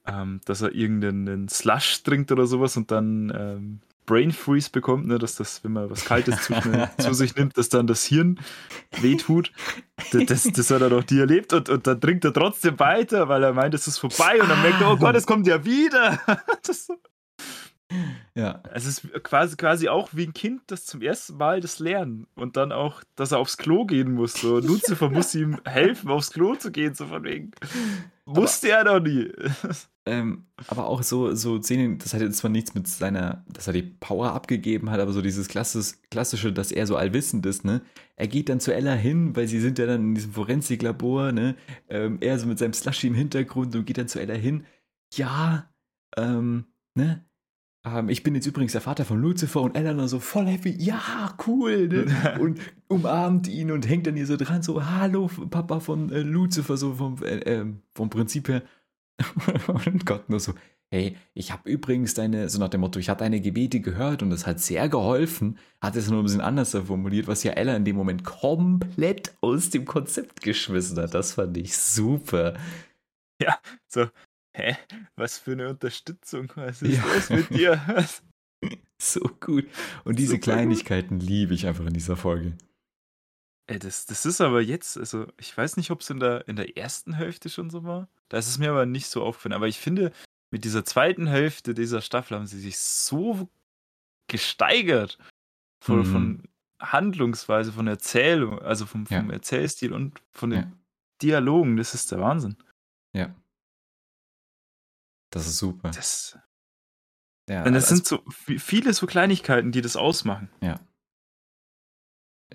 [0.06, 3.82] ähm, dass er irgendeinen Slush trinkt oder sowas und dann ähm,
[4.12, 6.54] Brain Freeze bekommt, ne, dass das, wenn man was Kaltes zu,
[6.98, 8.42] zu sich nimmt, dass dann das Hirn
[9.00, 9.54] wehtut.
[10.12, 13.30] Das, das, das hat er doch nie erlebt und, und dann trinkt er trotzdem weiter,
[13.30, 15.64] weil er meint, es ist vorbei und dann merkt er, oh Gott, es kommt ja
[15.64, 16.20] wieder.
[16.64, 16.90] Das,
[18.36, 22.28] Ja, es ist quasi, quasi auch wie ein Kind, das zum ersten Mal das lernen
[22.36, 24.34] und dann auch, dass er aufs Klo gehen muss.
[24.34, 24.60] So.
[24.60, 27.52] Lucifer muss ihm helfen, aufs Klo zu gehen, so von wegen.
[28.34, 29.32] Musste er doch nie.
[30.06, 33.74] ähm, aber auch so, so Szenen, das hat jetzt zwar nichts mit seiner, dass er
[33.74, 37.82] die Power abgegeben hat, aber so dieses Klassis, klassische, dass er so allwissend ist, ne?
[38.16, 41.56] Er geht dann zu Ella hin, weil sie sind ja dann in diesem Forensiklabor, ne?
[41.90, 44.66] Ähm, er so mit seinem Slushy im Hintergrund und geht dann zu Ella hin.
[45.14, 45.72] Ja,
[46.18, 46.66] ähm,
[46.96, 47.26] ne?
[47.86, 50.72] Ähm, ich bin jetzt übrigens der Vater von Lucifer und Ella dann so voll happy,
[50.78, 52.38] ja, cool, ne?
[52.40, 56.76] Und umarmt ihn und hängt dann hier so dran, so, hallo, Papa von äh, Lucifer,
[56.76, 58.64] so vom, äh, ähm, vom Prinzip her.
[59.68, 60.54] und Gott nur so,
[60.94, 64.30] hey, ich habe übrigens deine, so nach dem Motto, ich habe deine Gebete gehört und
[64.30, 67.86] das hat sehr geholfen, hat es nur ein bisschen anders formuliert, was ja Ella in
[67.86, 71.14] dem Moment komplett aus dem Konzept geschmissen hat.
[71.14, 72.56] Das fand ich super.
[73.88, 74.08] So,
[74.54, 74.78] hä?
[75.16, 76.52] Was für eine Unterstützung?
[76.56, 77.04] Was ist Ja.
[77.14, 77.82] los mit dir?
[77.88, 78.24] Was?
[79.02, 79.66] So gut.
[80.04, 80.44] Und diese Super gut.
[80.44, 82.56] Kleinigkeiten liebe ich einfach in dieser Folge.
[83.68, 86.56] Ey, das, das ist aber jetzt, also ich weiß nicht, ob es in der, in
[86.56, 88.10] der ersten Hälfte schon so war.
[88.30, 89.54] Da ist es mir aber nicht so aufgefallen.
[89.54, 90.12] Aber ich finde,
[90.52, 93.50] mit dieser zweiten Hälfte dieser Staffel haben sie sich so
[94.28, 95.18] gesteigert.
[95.84, 96.06] Von, Mhm.
[96.06, 96.44] von
[96.80, 99.34] Handlungsweise, von Erzählung, also vom, vom Ja.
[99.34, 100.72] Erzählstil und von den Ja.
[101.24, 101.78] Dialogen.
[101.78, 102.58] Das ist der Wahnsinn.
[103.14, 103.34] Ja.
[105.32, 105.90] Das ist super.
[105.92, 106.38] Das,
[107.50, 110.50] Ja, und das also- sind so vi- viele so Kleinigkeiten, die das ausmachen.
[110.62, 110.80] Ja.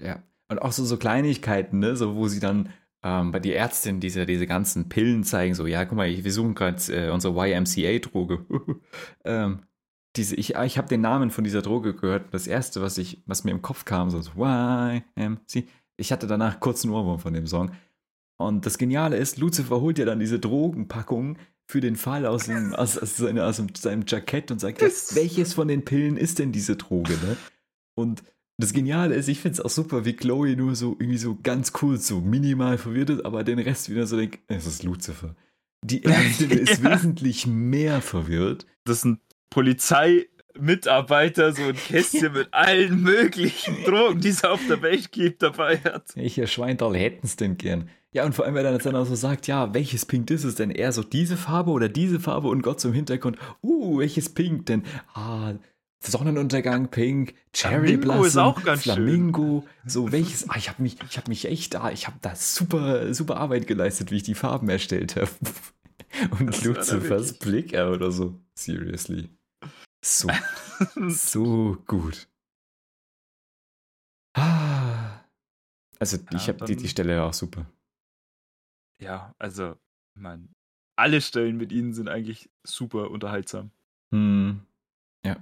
[0.01, 0.22] Ja.
[0.49, 2.72] Und auch so, so Kleinigkeiten, ne, so wo sie dann
[3.03, 6.55] ähm, bei der Ärztin diese, diese ganzen Pillen zeigen, so, ja, guck mal, wir suchen
[6.55, 8.47] gerade äh, unsere YMCA-Droge.
[9.24, 9.62] ähm,
[10.16, 12.33] diese, ich ich habe den Namen von dieser Droge gehört.
[12.33, 15.62] Das erste, was ich, was mir im Kopf kam, so, so YMCA.
[15.99, 17.72] Ich hatte danach kurz einen Ohrwurm von dem Song.
[18.39, 21.39] Und das Geniale ist, Lucifer holt ja dann diese Drogenpackung
[21.69, 25.55] für den Fall aus, dem, aus, aus, seine, aus seinem Jackett und sagt, Das- welches
[25.55, 27.37] von den Pillen ist denn diese Droge, ne?
[27.95, 28.23] Und
[28.59, 31.73] das Geniale ist, ich finde es auch super, wie Chloe nur so irgendwie so ganz
[31.73, 35.35] kurz, so minimal verwirrt ist, aber den Rest wieder so denkt, es ist Lucifer.
[35.85, 36.93] Die Ärztin ist Ja.
[36.93, 38.64] wesentlich mehr verwirrt.
[38.85, 39.21] Das sind
[40.55, 45.79] Polizeimitarbeiter, so ein Kästchen mit allen möglichen Drogen, die es auf der Welt gibt, dabei
[45.79, 46.14] hat.
[46.17, 47.89] Welcher Schweintal hätten es denn gern?
[48.17, 50.55] Ja, und vor allem, wenn er dann auch so sagt, ja, welches Pink ist es
[50.55, 50.71] denn?
[50.71, 54.85] Eher so diese Farbe oder diese Farbe und Gott zum Hintergrund, uh, welches Pink denn?
[55.12, 55.53] Ah,
[56.03, 61.75] Sonnenuntergang pink, Cherry Blossom, Flamingo, so welches, ah, ich habe mich, ich habe mich echt
[61.75, 65.29] da, ich habe da super, super Arbeit geleistet, wie ich die Farben erstellt habe.
[66.39, 69.29] Und Das Luzifers Blick, äh, oder so, seriously.
[70.03, 70.29] So,
[71.09, 72.29] so gut.
[74.33, 75.21] Ah.
[75.99, 77.67] Also, Ja, ich habe die, die Stelle auch super.
[79.01, 79.76] Ja, also,
[80.14, 80.49] meine,
[80.97, 83.70] alle Stellen mit ihnen sind eigentlich super unterhaltsam.
[84.12, 84.61] Hm.
[85.24, 85.36] Ja.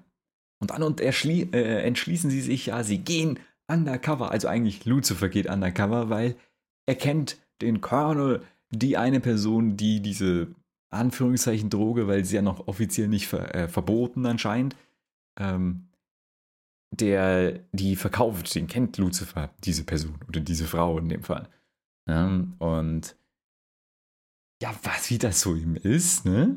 [0.60, 3.38] Und dann und äh, entschließen sie sich ja, sie gehen
[3.68, 4.30] undercover.
[4.30, 6.36] Also eigentlich Lucifer geht undercover, weil
[6.86, 10.48] er kennt den Colonel, die eine Person, die diese
[10.90, 14.76] Anführungszeichen Droge, weil sie ja noch offiziell nicht ver äh, verboten anscheinend,
[15.38, 15.88] ähm,
[16.92, 21.48] der die verkauft, den kennt Lucifer, diese Person oder diese Frau in dem Fall.
[22.08, 22.26] Ja,
[22.58, 23.16] und
[24.64, 26.56] ja, was wie das so ihm ist, ne?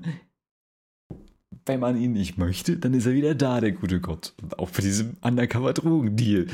[1.66, 4.34] wenn man ihn nicht möchte, dann ist er wieder da, der gute Gott.
[4.42, 6.48] Und auch bei diesem Undercover-Drogendeal.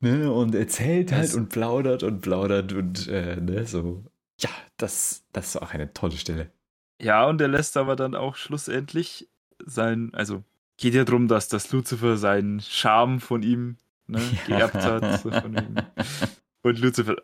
[0.00, 0.32] Ne?
[0.32, 4.04] Und erzählt halt Das- und plaudert und plaudert und äh, ne, so.
[4.40, 6.50] Ja, das, das ist auch eine tolle Stelle.
[7.00, 9.30] Ja, und er lässt aber dann auch schlussendlich
[9.64, 10.42] sein, also
[10.78, 13.76] geht ja darum, dass das Lucifer seinen Charme von ihm
[14.08, 15.22] ne, geerbt hat.
[15.22, 15.76] So von ihm.
[16.64, 17.14] Und Lucifer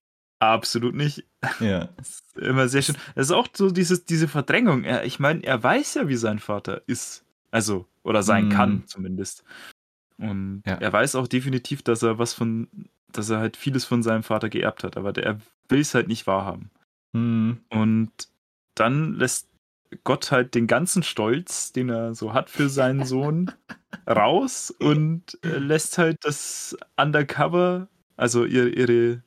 [0.41, 1.25] absolut nicht.
[1.61, 1.89] Ja.
[1.97, 2.97] Das ist immer sehr schön.
[3.15, 4.85] Das ist auch so dieses, diese Verdrängung.
[4.85, 7.25] Er, ich meine, er weiß ja, wie sein Vater ist.
[7.51, 8.51] Also, oder sein Mhm.
[8.51, 9.45] kann zumindest.
[10.19, 10.75] Und Ja.
[10.75, 12.69] er weiß auch definitiv, dass er was von,
[13.13, 16.09] dass er halt vieles von seinem Vater geerbt hat, aber der, er will es halt
[16.09, 16.71] nicht wahrhaben.
[17.15, 17.61] Hm.
[17.71, 18.11] Und
[18.75, 19.49] dann lässt
[20.05, 23.51] Gott halt den ganzen Stolz, den er so hat für seinen Sohn,
[24.09, 29.23] raus und äh, lässt halt das Undercover, also ihre, ihre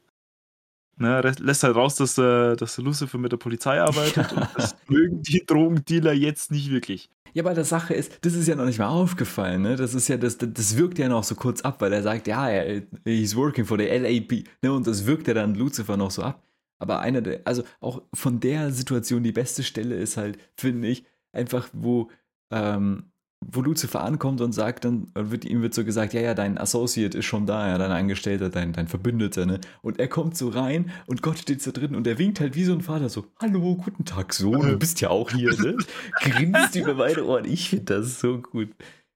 [1.01, 5.21] ne, lässt halt raus, dass, äh, dass Lucifer mit der Polizei arbeitet und das mögen
[5.21, 7.09] die Drogendealer jetzt nicht wirklich.
[7.33, 9.75] Ja, aber die Sache ist, das ist ja noch nicht mal aufgefallen, ne?
[9.77, 12.49] Das ist ja, das, das wirkt ja noch so kurz ab, weil er sagt, ja,
[12.49, 14.73] er, he's working for the LAP, ne?
[14.73, 16.43] Und das wirkt ja dann Lucifer noch so ab.
[16.79, 21.05] Aber einer der, also auch von der Situation die beste Stelle ist halt, finde ich,
[21.31, 22.09] einfach, wo,
[22.51, 23.10] ähm,
[23.45, 27.17] wo Lucifer ankommt und sagt, dann wird ihm wird so gesagt, ja, ja, dein Associate
[27.17, 29.59] ist schon da, ja, dein Angestellter, dein, dein Verbündeter, ne?
[29.81, 32.63] Und er kommt so rein und Gott steht so drin und er winkt halt wie
[32.63, 35.77] so ein Vater so, hallo, guten Tag, Sohn, du bist ja auch hier, ne?
[36.21, 38.69] Grinst über beide Ohren, ich finde das so gut.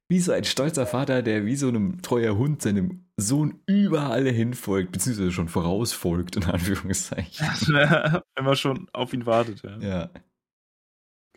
[0.08, 4.92] Wie so ein stolzer Vater, der wie so einem treuer Hund seinem Sohn überall hinfolgt,
[4.92, 7.48] beziehungsweise schon vorausfolgt, in Anführungszeichen.
[7.68, 9.78] Wenn man schon auf ihn wartet, ja.
[9.80, 10.10] Ja.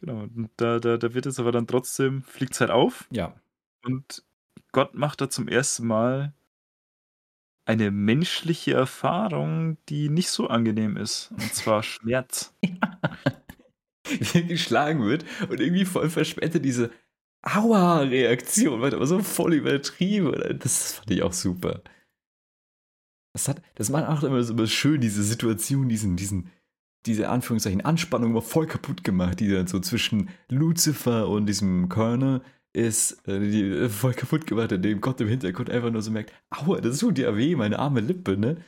[0.01, 0.23] Genau.
[0.23, 3.35] Und da, da, da wird es aber dann trotzdem, fliegt es halt auf Ja.
[3.85, 4.25] Und
[4.73, 6.35] Gott macht da zum ersten Mal
[7.65, 11.31] eine menschliche Erfahrung, die nicht so angenehm ist.
[11.33, 12.55] Und zwar Schmerz.
[14.05, 16.91] Wie er geschlagen wird und irgendwie voll verspätet diese
[17.43, 20.59] Aua-Reaktion wird aber so voll übertrieben.
[20.59, 21.83] Das fand ich auch super.
[23.35, 26.51] Das, hat, das macht auch immer so schön, diese Situation, diesen, diesen,
[27.07, 32.43] diese Anführungszeichen Anspannung immer voll kaputt gemacht, die dann so zwischen Lucifer und diesem Colonel
[32.73, 36.81] ist, äh, äh, voll kaputt gemacht, indem Gott im Hintergrund einfach nur so merkt, aua,
[36.81, 38.59] das tut ja weh, meine arme Lippe, ne?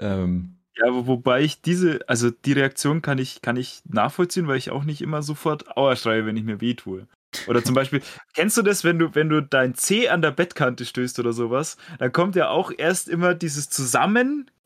[0.00, 4.58] Ähm, Ja, aber wobei ich diese, also die Reaktion kann ich, kann ich nachvollziehen, weil
[4.58, 7.06] ich auch nicht immer sofort Aua schreie, wenn ich mir weh tue.
[7.46, 8.02] Oder zum Beispiel,
[8.34, 11.76] kennst du das, wenn du, wenn du dein C an der Bettkante stößt oder sowas,
[11.98, 13.70] dann kommt ja auch erst immer dieses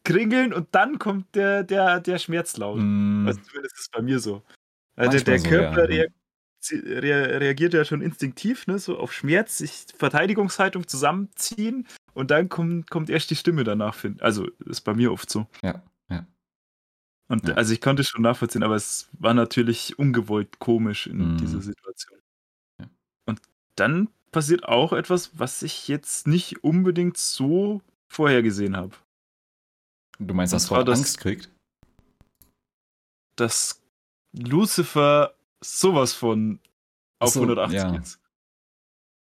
[0.09, 2.79] Zusammenkringeln und dann kommt der, der, der Schmerzlaut.
[2.81, 4.43] mh, Also zumindest ist es bei mir so.
[4.97, 6.03] Also der, Manchmal so, Körper ja.
[6.03, 6.07] rea
[6.73, 12.91] rea reagiert ja schon instinktiv, ne, so auf Schmerz, sich Verteidigungshaltung zusammenziehen und dann kommt,
[12.91, 13.97] kommt erst die Stimme danach.
[14.19, 15.47] Also ist bei mir oft so.
[15.63, 16.27] ja, ja.
[17.29, 17.55] Und Ja.
[17.55, 21.37] also ich konnte es schon nachvollziehen, aber es war natürlich ungewollt komisch in Mhm.
[21.39, 22.19] dieser Situation.
[22.81, 22.89] Ja.
[23.27, 23.41] Und
[23.77, 28.97] dann passiert auch etwas, was ich jetzt nicht unbedingt so vorhergesehen habe.
[30.19, 31.51] Du meinst, dass Gott das- Angst kriegt?
[33.37, 33.81] Dass
[34.33, 36.61] Lucifer sowas von
[37.21, 37.97] auf so, 180 ja.
[37.97, 38.21] ist.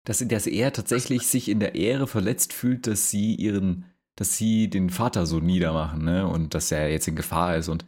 [0.05, 3.85] dass, dass er tatsächlich sich in der Ehre verletzt fühlt, dass sie ihren,
[4.17, 6.27] dass sie den Vater so niedermachen, ne?
[6.27, 7.69] Und dass er jetzt in Gefahr ist.
[7.69, 7.87] Und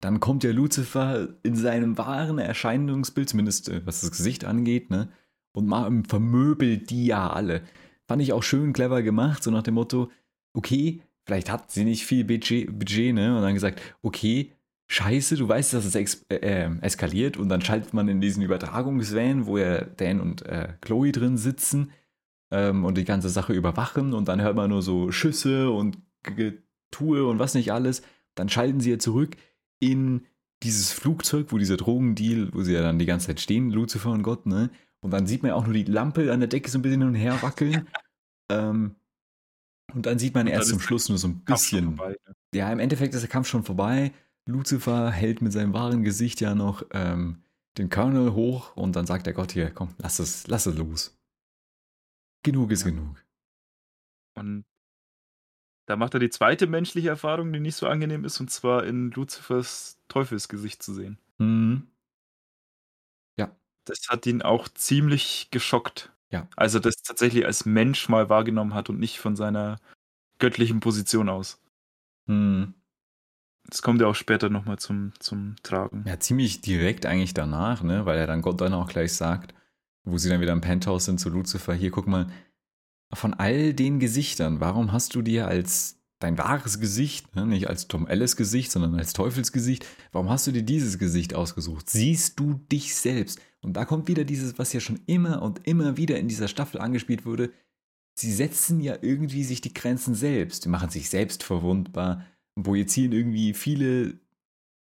[0.00, 5.08] dann kommt ja Lucifer in seinem wahren Erscheinungsbild, zumindest äh, was das Gesicht angeht, ne?
[5.54, 7.62] Und mal vermöbelt die ja alle.
[8.08, 10.10] Fand ich auch schön clever gemacht, so nach dem Motto,
[10.54, 13.36] okay, vielleicht hat sie nicht viel Budget, Budget ne?
[13.36, 14.52] Und dann gesagt, okay,
[14.88, 15.94] Scheiße, du weißt, dass es
[16.28, 20.74] äh, äh, eskaliert und dann schaltet man in diesen Übertragungsvan, wo ja Dan und äh,
[20.82, 21.92] Chloe drin sitzen
[22.50, 27.26] ähm, und die ganze Sache überwachen und dann hört man nur so Schüsse und Getue
[27.26, 28.02] und was nicht alles.
[28.34, 29.36] Dann schalten sie ja zurück
[29.80, 30.26] in
[30.62, 34.22] dieses Flugzeug, wo dieser Drogendeal, wo sie ja dann die ganze Zeit stehen, Lucifer und
[34.22, 34.70] Gott, ne?
[35.00, 37.00] Und dann sieht man ja auch nur die Lampe an der Decke so ein bisschen
[37.00, 37.88] hin und her wackeln.
[38.50, 38.94] ähm,
[39.94, 41.96] und dann sieht man Und erst zum Schluss nur so ein bisschen.
[41.96, 42.34] vorbei, ne?
[42.54, 44.12] Ja, im Endeffekt ist der Kampf schon vorbei.
[44.46, 47.42] Lucifer hält mit seinem wahren Gesicht ja noch ähm,
[47.78, 51.16] den Colonel hoch und dann sagt der Gott hier, komm, lass es, lass es los.
[52.44, 52.90] Genug ist Ja.
[52.90, 53.24] genug.
[54.34, 54.64] Und
[55.86, 59.10] da macht er die zweite menschliche Erfahrung, die nicht so angenehm ist, und zwar in
[59.10, 61.18] Luzifers Teufelsgesicht zu sehen.
[61.38, 61.88] Mhm.
[63.84, 66.11] Das hat ihn auch ziemlich geschockt.
[66.32, 66.48] Ja.
[66.56, 69.78] Also das tatsächlich als Mensch mal wahrgenommen hat und nicht von seiner
[70.38, 71.60] göttlichen Position aus.
[72.26, 72.74] Mhm.
[73.68, 76.04] Das kommt ja auch später nochmal zum, zum Tragen.
[76.06, 78.06] Ja, ziemlich direkt eigentlich danach, ne?
[78.06, 79.54] Weil er dann Gott dann auch gleich sagt,
[80.04, 82.26] wo sie dann wieder im Penthouse sind zu Lucifer, hier guck mal,
[83.12, 87.88] von all den Gesichtern, warum hast du dir als dein wahres Gesicht, ne, nicht als
[87.88, 91.90] Tom Ellis Gesicht, sondern als Teufelsgesicht, warum hast du dir dieses Gesicht ausgesucht?
[91.90, 93.40] Siehst du dich selbst?
[93.62, 96.80] Und da kommt wieder dieses, was ja schon immer und immer wieder in dieser Staffel
[96.80, 97.50] angespielt wurde.
[98.14, 100.64] Sie setzen ja irgendwie sich die Grenzen selbst.
[100.64, 102.26] Die machen sich selbst verwundbar,
[102.60, 104.18] projizieren irgendwie viele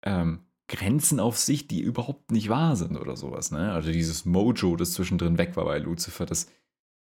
[0.05, 3.51] ähm, Grenzen auf sich, die überhaupt nicht wahr sind oder sowas.
[3.51, 3.73] Ne?
[3.73, 6.49] Also dieses Mojo, das zwischendrin weg war bei Lucifer, das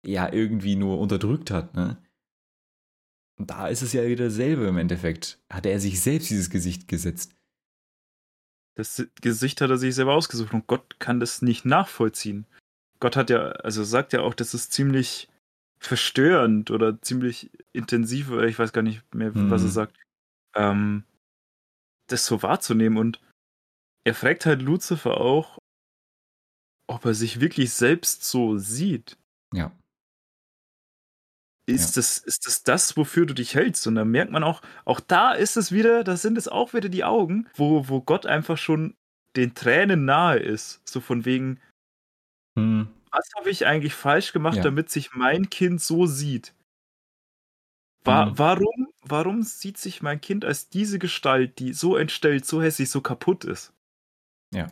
[0.06, 1.76] ja irgendwie nur unterdrückt hat.
[1.76, 1.98] Ne?
[3.38, 5.40] Und da ist es ja wieder dasselbe im Endeffekt.
[5.50, 7.36] Hat er sich selbst dieses Gesicht gesetzt.
[8.80, 12.46] Das Gesicht hat er sich selber ausgesucht und Gott kann das nicht nachvollziehen.
[13.02, 15.28] Gott hat ja, also sagt ja auch, das ist ziemlich
[15.82, 19.72] verstörend oder ziemlich intensiv, oder ich weiß gar nicht mehr, was er Mhm.
[19.72, 19.98] sagt,
[20.56, 21.04] ähm,
[22.08, 22.98] das so wahrzunehmen.
[22.98, 23.20] Und
[24.06, 25.58] er fragt halt Lucifer auch,
[26.88, 29.18] ob er sich wirklich selbst so sieht.
[29.54, 29.74] Ja.
[31.74, 33.86] Ist, das, ist das das, wofür du dich hältst?
[33.88, 36.90] Und da merkt man auch, auch da ist es wieder, da sind es auch wieder
[36.90, 38.96] die Augen, wo, wo Gott einfach schon
[39.36, 40.82] den Tränen nahe ist.
[40.88, 41.60] So von wegen,
[42.58, 42.90] Hm.
[43.12, 44.64] was habe ich eigentlich falsch gemacht, Ja.
[44.64, 46.54] damit sich mein Kind so sieht?
[48.06, 48.38] Wa Mhm.
[48.40, 53.02] warum, warum sieht sich mein Kind als diese Gestalt, die so entstellt, so hässlich, so
[53.02, 53.74] kaputt ist?
[54.54, 54.68] Ja.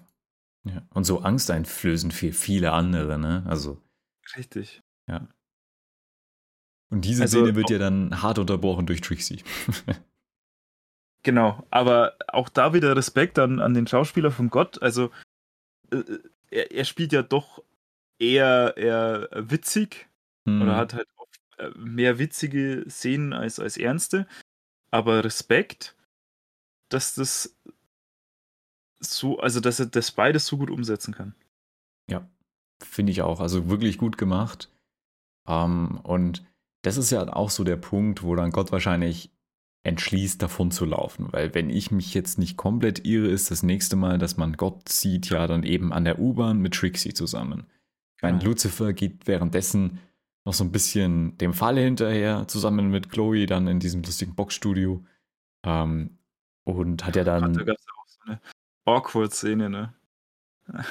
[0.65, 0.81] ja.
[0.93, 3.43] Und so angsteinflößend für viele andere, ne?
[3.47, 3.81] Also.
[4.35, 4.81] Richtig.
[6.89, 9.43] Und diese Also Szene wird ja dann hart unterbrochen durch Trixie.
[11.23, 14.81] Genau, aber auch da wieder Respekt an, an den Schauspieler von Gott.
[14.81, 15.11] Also,
[15.91, 16.01] äh,
[16.49, 17.61] er, er spielt ja doch
[18.17, 20.07] eher, eher witzig
[20.47, 20.61] Hm.
[20.61, 24.25] oder hat halt oft äh, mehr witzige Szenen als, als ernste.
[24.89, 25.97] Aber Respekt,
[26.87, 27.57] dass das
[29.01, 31.35] so, also dass er das beides so gut umsetzen kann.
[32.83, 33.39] Finde ich auch.
[33.39, 34.69] Also wirklich gut gemacht.
[35.47, 36.45] Ähm, und
[36.87, 39.31] das ist ja auch so der Punkt, wo dann Gott wahrscheinlich
[39.83, 41.27] entschließt, davon zu laufen.
[41.31, 44.89] Weil wenn ich mich jetzt nicht komplett irre, ist das nächste Mal, dass man Gott
[44.89, 47.67] sieht, ja dann eben an der U-Bahn mit Trixie zusammen.
[48.15, 48.51] Ich meine, Genau.
[48.51, 49.99] Lucifer geht währenddessen
[50.45, 55.05] noch so ein bisschen dem Fall hinterher, zusammen mit Chloe dann in diesem lustigen Boxstudio.
[55.63, 56.17] Ähm,
[56.63, 57.53] und hat ja dann.
[57.53, 58.41] da gab es ja auch so eine
[58.85, 59.93] Awkward-Szene, ne?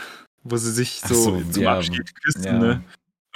[0.45, 2.59] Wo sie sich so, so, zum ja, Abschied küssen, ja.
[2.59, 2.85] ne?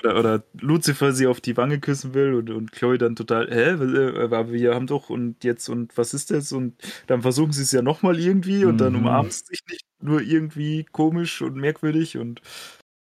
[0.02, 3.72] Oder, oder Lucifer sie auf die Wange küssen will und, und Chloe dann total, hä,
[3.74, 6.52] äh, aber wir haben doch und jetzt und was ist das?
[6.52, 6.74] Und
[7.06, 9.00] dann versuchen sie es ja nochmal irgendwie und dann Mhm.
[9.00, 12.40] umarmen sie sich nicht nur irgendwie komisch und merkwürdig und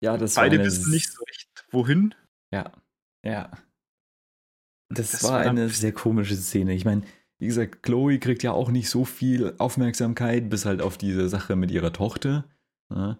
[0.01, 2.15] ja, das war beide eine wissen nicht so recht, wohin.
[2.53, 2.71] Ja,
[3.25, 3.49] ja.
[4.91, 6.73] Das, Das war war dann- eine sehr komische Szene.
[6.73, 7.03] Ich meine,
[7.39, 11.55] wie gesagt, Chloe kriegt ja auch nicht so viel Aufmerksamkeit, bis halt auf diese Sache
[11.55, 12.45] mit ihrer Tochter.
[12.89, 13.17] Ne?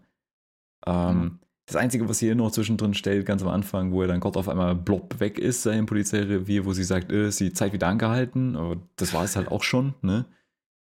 [0.86, 1.39] Ähm, Mhm.
[1.70, 4.38] Das Einzige, was sie hier noch zwischendrin stellt, ganz am Anfang, wo er dann Gott
[4.38, 7.74] auf einmal blob weg ist, sei im Polizeirevier, wo sie sagt, äh, ist die Zeit
[7.74, 10.26] wieder angehalten, aber das war es halt auch schon, ne?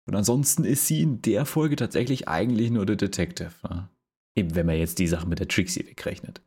[0.07, 3.53] Und ansonsten ist sie in der Folge tatsächlich eigentlich nur der Detective.
[3.63, 3.89] Ne?
[4.35, 6.43] Eben, wenn man jetzt die Sache mit der Trixie wegrechnet.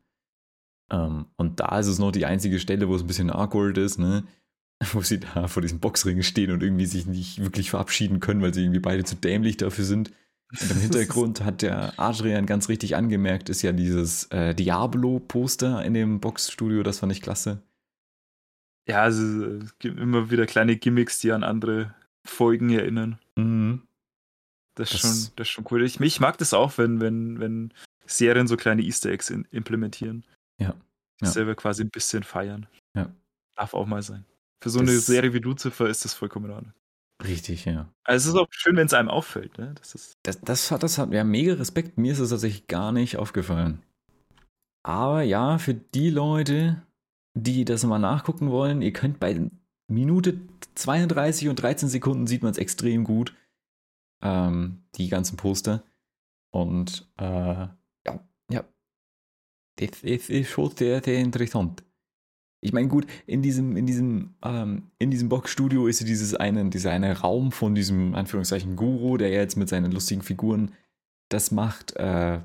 [0.92, 3.98] Ähm, und da ist es noch die einzige Stelle, wo es ein bisschen awkward ist,
[3.98, 4.24] ne?
[4.92, 8.52] Wo sie da vor diesem Boxring stehen und irgendwie sich nicht wirklich verabschieden können, weil
[8.52, 10.12] sie irgendwie beide zu dämlich dafür sind.
[10.50, 15.94] Und im Hintergrund hat der Adrian ganz richtig angemerkt, ist ja dieses äh, Diablo-Poster in
[15.94, 17.62] dem Boxstudio, das fand ich klasse.
[18.88, 21.94] Ja, also es gibt immer wieder kleine Gimmicks, die an andere
[22.24, 23.18] Folgen erinnern.
[23.36, 23.82] Mhm.
[24.76, 25.82] Das ist, Das- schon, das ist schon cool.
[25.84, 27.72] Ich, ich mag das auch, wenn, wenn, wenn
[28.04, 30.24] Serien so kleine Easter Eggs in, implementieren.
[30.60, 30.74] Ja.
[31.20, 31.28] Ja.
[31.28, 32.66] Selber quasi ein bisschen feiern.
[32.94, 33.10] Ja.
[33.56, 34.24] Darf auch mal sein.
[34.62, 36.72] Für so eine Das- Serie wie Lucifer ist das vollkommen in Ordnung.
[37.24, 37.92] Richtig, ja.
[38.04, 39.56] Also es ist auch schön, wenn es einem auffällt.
[39.58, 39.74] Ne?
[39.78, 41.96] Das ist, Das, das, hat, das hat ja mega Respekt.
[41.98, 43.82] Mir ist es tatsächlich gar nicht aufgefallen.
[44.82, 46.82] Aber ja, für die Leute,
[47.34, 49.50] die das mal nachgucken wollen, ihr könnt bei
[49.88, 50.40] Minute
[50.74, 53.34] 32 und 13 Sekunden sieht man es extrem gut.
[54.22, 55.82] Ähm, die ganzen Poster.
[56.52, 58.64] Und äh, ja, ja.
[59.80, 61.82] es, es ist schon sehr, sehr interessant.
[62.60, 66.68] Ich meine, gut, in diesem, in diesem, ähm, in diesem Box-Studio ist ja dieses eine,
[66.70, 70.72] dieser eine Raum von diesem, Anführungszeichen, Guru, der jetzt mit seinen lustigen Figuren
[71.28, 72.36] das macht, äh,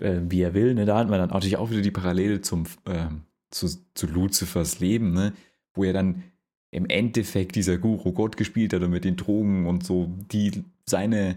[0.00, 0.74] äh, wie er will.
[0.74, 0.84] Ne?
[0.84, 3.06] Da hat man dann natürlich auch wieder die Parallele zum, äh,
[3.50, 5.32] zu, zu Luzifers Leben, ne?
[5.74, 6.22] wo er dann
[6.70, 11.36] im Endeffekt dieser Guru Gott gespielt hat und mit den Drogen und so, die seine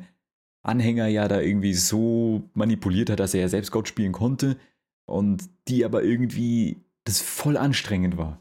[0.63, 4.57] Anhänger ja da irgendwie so manipuliert hat, dass er ja selbst Gott spielen konnte
[5.05, 8.39] und die aber irgendwie das voll anstrengend war.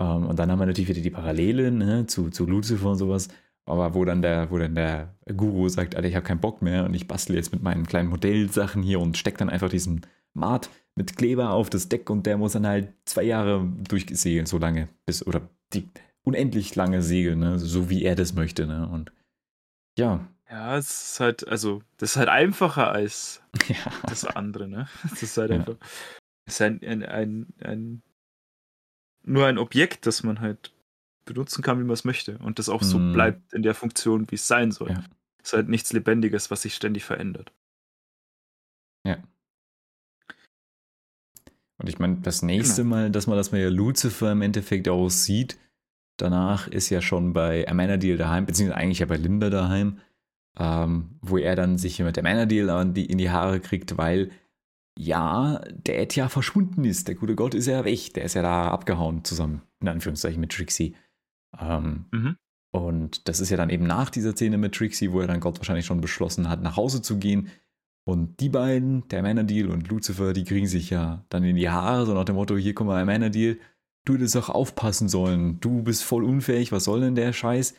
[0.00, 3.28] Ähm, und dann haben wir natürlich wieder die Parallelen ne, zu, zu Lucifer und sowas,
[3.66, 6.84] aber wo dann der, wo dann der Guru sagt, Alter, ich habe keinen Bock mehr
[6.84, 10.02] und ich bastle jetzt mit meinen kleinen Modellsachen hier und steckt dann einfach diesen
[10.34, 14.58] Mart mit Kleber auf das Deck und der muss dann halt zwei Jahre durchsegeln, so
[14.58, 15.40] lange, bis, oder
[15.72, 15.88] die
[16.22, 19.12] unendlich lange segeln, ne, so wie er das möchte, ne, und
[19.98, 20.26] ja.
[20.48, 23.76] Ja, es ist halt, also, das ist halt einfacher als ja.
[24.08, 24.88] das andere, ne?
[25.10, 25.56] Das ist halt Ja.
[25.56, 25.76] einfach,
[26.46, 28.02] ist ein, ein, ein, ein,
[29.24, 30.72] nur ein Objekt, das man halt
[31.24, 32.38] benutzen kann, wie man es möchte.
[32.38, 33.12] Und das auch so Mhm.
[33.12, 34.90] bleibt in der Funktion, wie es sein soll.
[34.90, 35.04] Ja.
[35.42, 37.52] Es ist halt nichts Lebendiges, was sich ständig verändert.
[41.78, 42.96] Und ich meine, das nächste Genau.
[42.96, 45.58] Mal, dass man das mal ja Lucifer im Endeffekt auch sieht,
[46.16, 50.00] danach ist ja schon bei Amenadiel daheim, beziehungsweise eigentlich ja bei Linda daheim,
[50.58, 54.30] ähm, wo er dann sich mit Amenadiel in die Haare kriegt, weil
[54.98, 57.08] ja, der Ed ja verschwunden ist.
[57.08, 58.14] Der gute Gott ist ja weg.
[58.14, 60.94] Der ist ja da abgehauen zusammen, in Anführungszeichen, mit Trixie.
[61.58, 62.36] Ähm, Mhm.
[62.72, 65.58] und das ist ja dann eben nach dieser Szene mit Trixie, wo er dann Gott
[65.58, 67.48] wahrscheinlich schon beschlossen hat, nach Hause zu gehen.
[68.04, 72.06] Und die beiden, der Manadil und Lucifer, die kriegen sich ja dann in die Haare,
[72.06, 73.58] so nach dem Motto, hier guck mal, Manadil,
[74.04, 75.58] du hättest auch aufpassen sollen.
[75.60, 77.74] Du bist voll unfähig, was soll denn der Scheiß?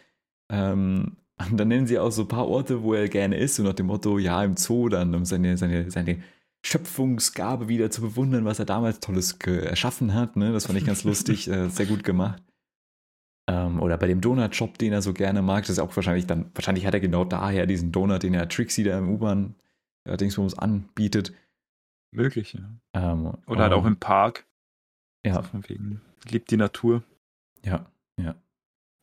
[0.52, 1.18] Ähm,
[1.50, 3.74] und dann nennen sie auch so ein paar Orte, wo er gerne ist, so nach
[3.74, 6.18] dem Motto, ja, im Zoo dann, um seine, seine, seine
[6.66, 10.36] Schöpfungsgabe wieder zu bewundern, was er damals Tolles erschaffen hat.
[10.36, 10.52] Ne?
[10.52, 12.44] Das fand ich ganz lustig, äh, sehr gut gemacht.
[13.50, 16.52] Ähm, oder bei dem Donut-Shop, den er so gerne mag, das ist auch wahrscheinlich dann,
[16.54, 19.56] wahrscheinlich hat er genau daher diesen Donut, den er Trixie da im U-Bahn
[20.04, 21.34] äh, Dingsbums anbietet.
[22.12, 22.70] Möglich, ja.
[22.94, 24.46] Ähm, Oder halt auch im Park.
[25.26, 27.04] Ja, So von wegen, liebt die Natur.
[27.64, 27.86] ja,
[28.20, 28.36] ja.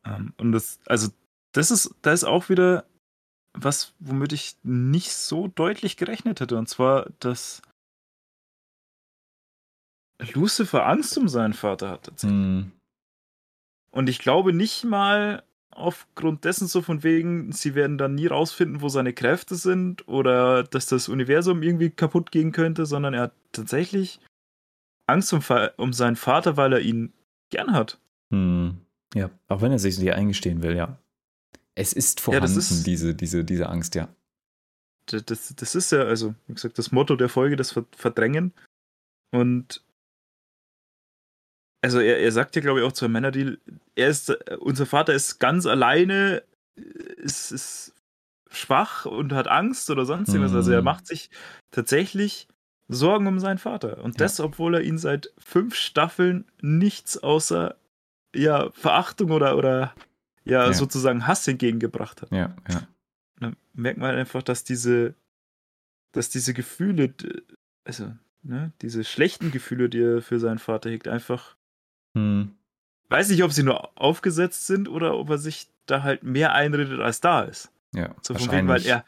[0.06, 1.08] Ähm, und das, also,
[1.52, 2.84] das ist, da ist auch wieder
[3.54, 6.58] was, womit ich nicht so deutlich gerechnet hätte.
[6.58, 7.62] Und zwar, dass
[10.32, 12.04] Lucifer Angst um seinen Vater hat.
[12.04, 12.38] tatsächlich.
[12.38, 12.72] Hm,
[13.90, 18.80] Und ich glaube nicht mal aufgrund dessen so von wegen, sie werden dann nie rausfinden,
[18.80, 23.32] wo seine Kräfte sind oder dass das Universum irgendwie kaputt gehen könnte, sondern er hat
[23.52, 24.20] tatsächlich
[25.06, 25.40] Angst um,
[25.76, 27.12] um seinen Vater, weil er ihn
[27.50, 27.98] gern hat.
[28.30, 28.78] hm.
[29.14, 30.98] Ja, auch wenn er sich nicht eingestehen will, ja.
[31.76, 34.08] Es ist Ja, vorhanden, das ist- diese, diese, diese Angst, ja.
[35.06, 38.52] Das, das, ist ja, also, wie gesagt, das Motto der Folge, das Ver- Verdrängen.
[39.32, 39.84] Und
[41.82, 43.58] also er, er sagt ja, glaube ich, auch zu Männerdeal,
[43.94, 46.42] er ist, äh, unser Vater ist ganz alleine,
[46.78, 46.80] äh,
[47.16, 47.94] ist, ist
[48.50, 50.54] schwach und hat Angst oder sonst irgendwas.
[50.54, 50.84] Also er Mhm.
[50.84, 51.28] macht sich
[51.70, 52.48] tatsächlich
[52.88, 54.02] Sorgen um seinen Vater.
[54.04, 57.76] Und das, obwohl er ihn seit fünf Staffeln nichts außer
[58.34, 59.94] ja, Verachtung oder, oder
[60.44, 60.72] ja, Ja.
[60.72, 62.30] sozusagen Hass entgegengebracht hat.
[62.30, 62.86] Ja, ja.
[63.40, 65.14] dann merkt man einfach, dass diese,
[66.12, 67.12] dass diese Gefühle,
[67.84, 71.56] also, ne, diese schlechten Gefühle, die er für seinen Vater hegt, einfach,
[72.16, 72.54] Hm.
[73.08, 77.00] weiß nicht, ob sie nur aufgesetzt sind oder ob er sich da halt mehr einredet,
[77.00, 77.70] als da ist.
[77.94, 79.04] Ja, So von wegen, weil er,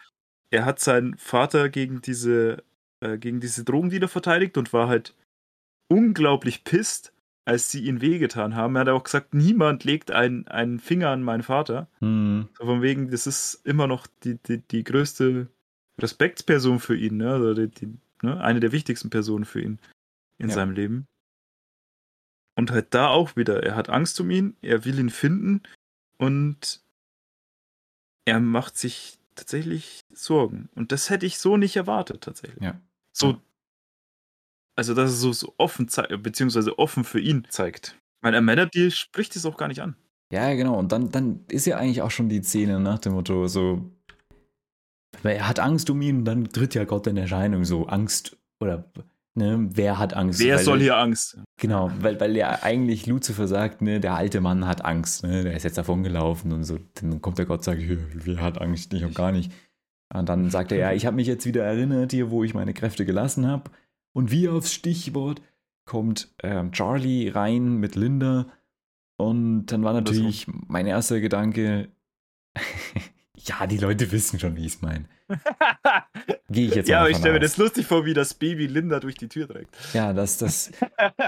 [0.50, 2.62] er hat seinen Vater gegen diese,
[3.00, 5.14] äh, gegen diese Drogendealer verteidigt und war halt
[5.88, 7.12] unglaublich pisst,
[7.46, 8.74] als sie ihn wehgetan haben.
[8.76, 11.88] Er hat auch gesagt, niemand legt einen, einen Finger an meinen Vater.
[12.00, 12.48] Hm.
[12.58, 15.46] So von wegen, das ist immer noch die, die, die größte
[15.98, 17.30] Respektsperson für ihn, ne?
[17.32, 18.38] Also die, die, ne?
[18.40, 19.78] eine der wichtigsten Personen für ihn
[20.38, 20.56] in Ja.
[20.56, 21.06] seinem Leben.
[22.56, 25.62] Und halt da auch wieder, er hat Angst um ihn, er will ihn finden
[26.18, 26.80] und
[28.24, 30.68] er macht sich tatsächlich Sorgen.
[30.74, 32.62] Und das hätte ich so nicht erwartet, tatsächlich.
[32.62, 32.80] Ja.
[33.12, 33.40] So.
[34.76, 37.96] Also dass es so, so offen zeigt, beziehungsweise offen für ihn zeigt.
[38.22, 39.96] Weil Amanda Deal spricht es auch gar nicht an.
[40.32, 40.78] Ja, genau.
[40.78, 43.90] Und dann, dann ist ja eigentlich auch schon die Szene nach dem Motto, so,
[45.22, 48.90] weil er hat Angst um ihn, dann tritt ja Gott in Erscheinung, so Angst oder,
[49.34, 50.40] ne, wer hat Angst?
[50.40, 51.38] Wer Weil soll er, hier Angst?
[51.58, 55.54] Genau, weil, weil ja eigentlich Lucifer sagt, ne, der alte Mann hat Angst, ne, der
[55.54, 56.78] ist jetzt davon gelaufen und so.
[56.94, 58.92] Dann kommt der Gott und sagt, hier, wer hat Angst?
[58.92, 59.52] Ich hab gar nicht.
[60.14, 62.74] Und dann sagt er, ja, ich habe mich jetzt wieder erinnert hier, wo ich meine
[62.74, 63.70] Kräfte gelassen habe.
[64.16, 65.42] Und wie aufs Stichwort
[65.84, 68.46] kommt ähm, Charlie rein mit Linda.
[69.16, 71.88] Und dann war natürlich mein erster Gedanke,
[73.46, 75.04] Ja, die Leute wissen schon, wie ich es meine.
[76.50, 78.98] Gehe ich jetzt ja, aber ich stelle mir das lustig vor, wie das Baby Linda
[78.98, 79.76] durch die Tür trägt.
[79.92, 80.72] Ja, das, das,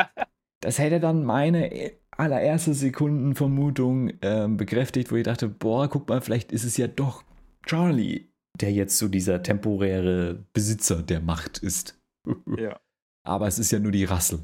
[0.60, 6.50] das hätte dann meine allererste Sekundenvermutung ähm, bekräftigt, wo ich dachte, boah, guck mal, vielleicht
[6.50, 7.22] ist es ja doch
[7.66, 8.28] Charlie,
[8.60, 12.00] der jetzt so dieser temporäre Besitzer der Macht ist.
[12.58, 12.80] Ja.
[13.26, 14.40] Aber es ist ja nur die Rassel,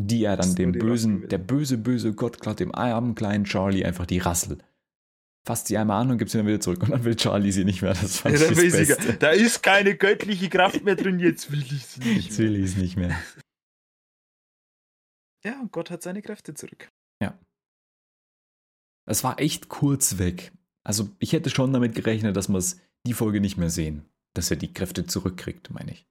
[0.00, 3.84] die ja Das dann dem bösen, der böse, böse Gott klaut dem armen kleinen Charlie
[3.84, 4.58] einfach die Rassel.
[5.46, 6.82] Fasst sie einmal an und gibt sie dann wieder zurück.
[6.82, 7.92] Und dann will Charlie sie nicht mehr.
[7.92, 9.12] Das fand Ja, ich das Beste.
[9.14, 12.28] da ist keine göttliche Kraft mehr drin, jetzt will ich sie nicht.
[12.28, 12.48] Jetzt Mehr.
[12.48, 13.14] will ich es nicht mehr.
[15.44, 16.90] Ja, und Gott hat seine Kräfte zurück.
[19.06, 20.52] Es war echt kurz weg.
[20.82, 24.08] Also ich hätte schon damit gerechnet, dass wir es die Folge nicht mehr sehen.
[24.34, 26.06] Dass er die Kräfte zurückkriegt, meine ich.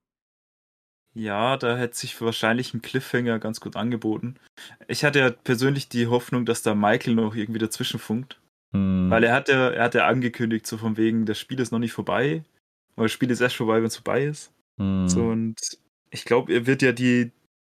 [1.16, 4.36] Ja, da hätte sich wahrscheinlich ein Cliffhanger ganz gut angeboten.
[4.88, 8.40] Ich hatte ja persönlich die Hoffnung, dass da Michael noch irgendwie dazwischen funkt.
[8.74, 11.72] Hm, Weil er hat ja, er hat ja angekündigt, so von wegen, das Spiel ist
[11.72, 12.44] noch nicht vorbei.
[12.96, 14.52] Aber das Spiel ist erst vorbei, wenn es vorbei ist.
[14.78, 15.56] hm, So, und
[16.10, 17.32] ich glaube, er wird ja die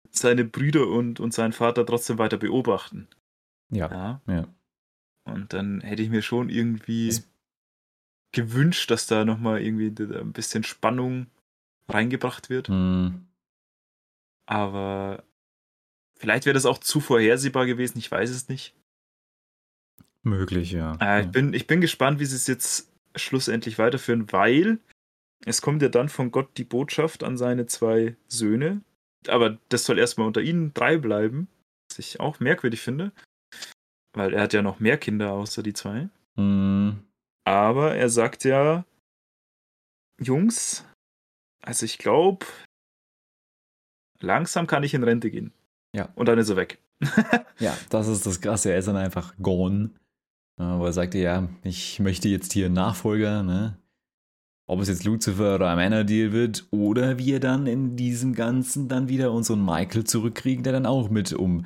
[0.09, 3.07] seine Brüder und, und seinen Vater trotzdem weiter beobachten.
[3.69, 4.21] ja, Ja.
[4.33, 4.47] ja.
[5.25, 7.27] Und dann hätte ich mir schon irgendwie Es-
[8.31, 11.27] gewünscht, dass da nochmal irgendwie ein bisschen Spannung
[11.89, 12.67] reingebracht wird.
[12.69, 13.26] Hm,
[14.47, 15.23] Aber
[16.17, 18.73] vielleicht wäre das auch zu vorhersehbar gewesen, ich weiß es nicht.
[20.23, 20.97] möglich, ja.
[20.99, 24.79] Äh, ich, bin, ich bin gespannt, wie sie es jetzt schlussendlich weiterführen, weil
[25.45, 28.81] es kommt ja dann von Gott die Botschaft an seine zwei Söhne.
[29.27, 31.47] Aber das soll erstmal unter ihnen drei bleiben,
[31.89, 33.11] was ich auch merkwürdig finde.
[34.13, 36.09] Weil er hat ja noch mehr Kinder außer die zwei.
[36.35, 37.03] Hm,
[37.45, 38.85] Aber er sagt ja,
[40.19, 40.85] Jungs,
[41.61, 42.45] also ich glaube,
[44.21, 45.51] langsam kann ich in Rente gehen.
[45.93, 46.09] Ja.
[46.15, 46.79] Und dann ist er weg.
[47.59, 48.71] ja, das ist das Krasse.
[48.71, 49.91] Er ist dann einfach gone.
[50.57, 53.77] Wo er sagte, ja, ich möchte jetzt hier einen Nachfolger, ne?
[54.65, 59.31] Ob es jetzt Lucifer oder Amenadiel wird oder wir dann in diesem Ganzen dann wieder
[59.31, 61.65] unseren Michael zurückkriegen, der dann auch mit um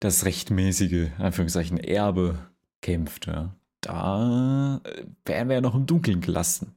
[0.00, 2.38] das rechtmäßige, Anführungszeichen, Erbe
[2.82, 3.54] kämpft, ja.
[3.80, 6.74] Da äh, wären wir ja noch im Dunkeln gelassen.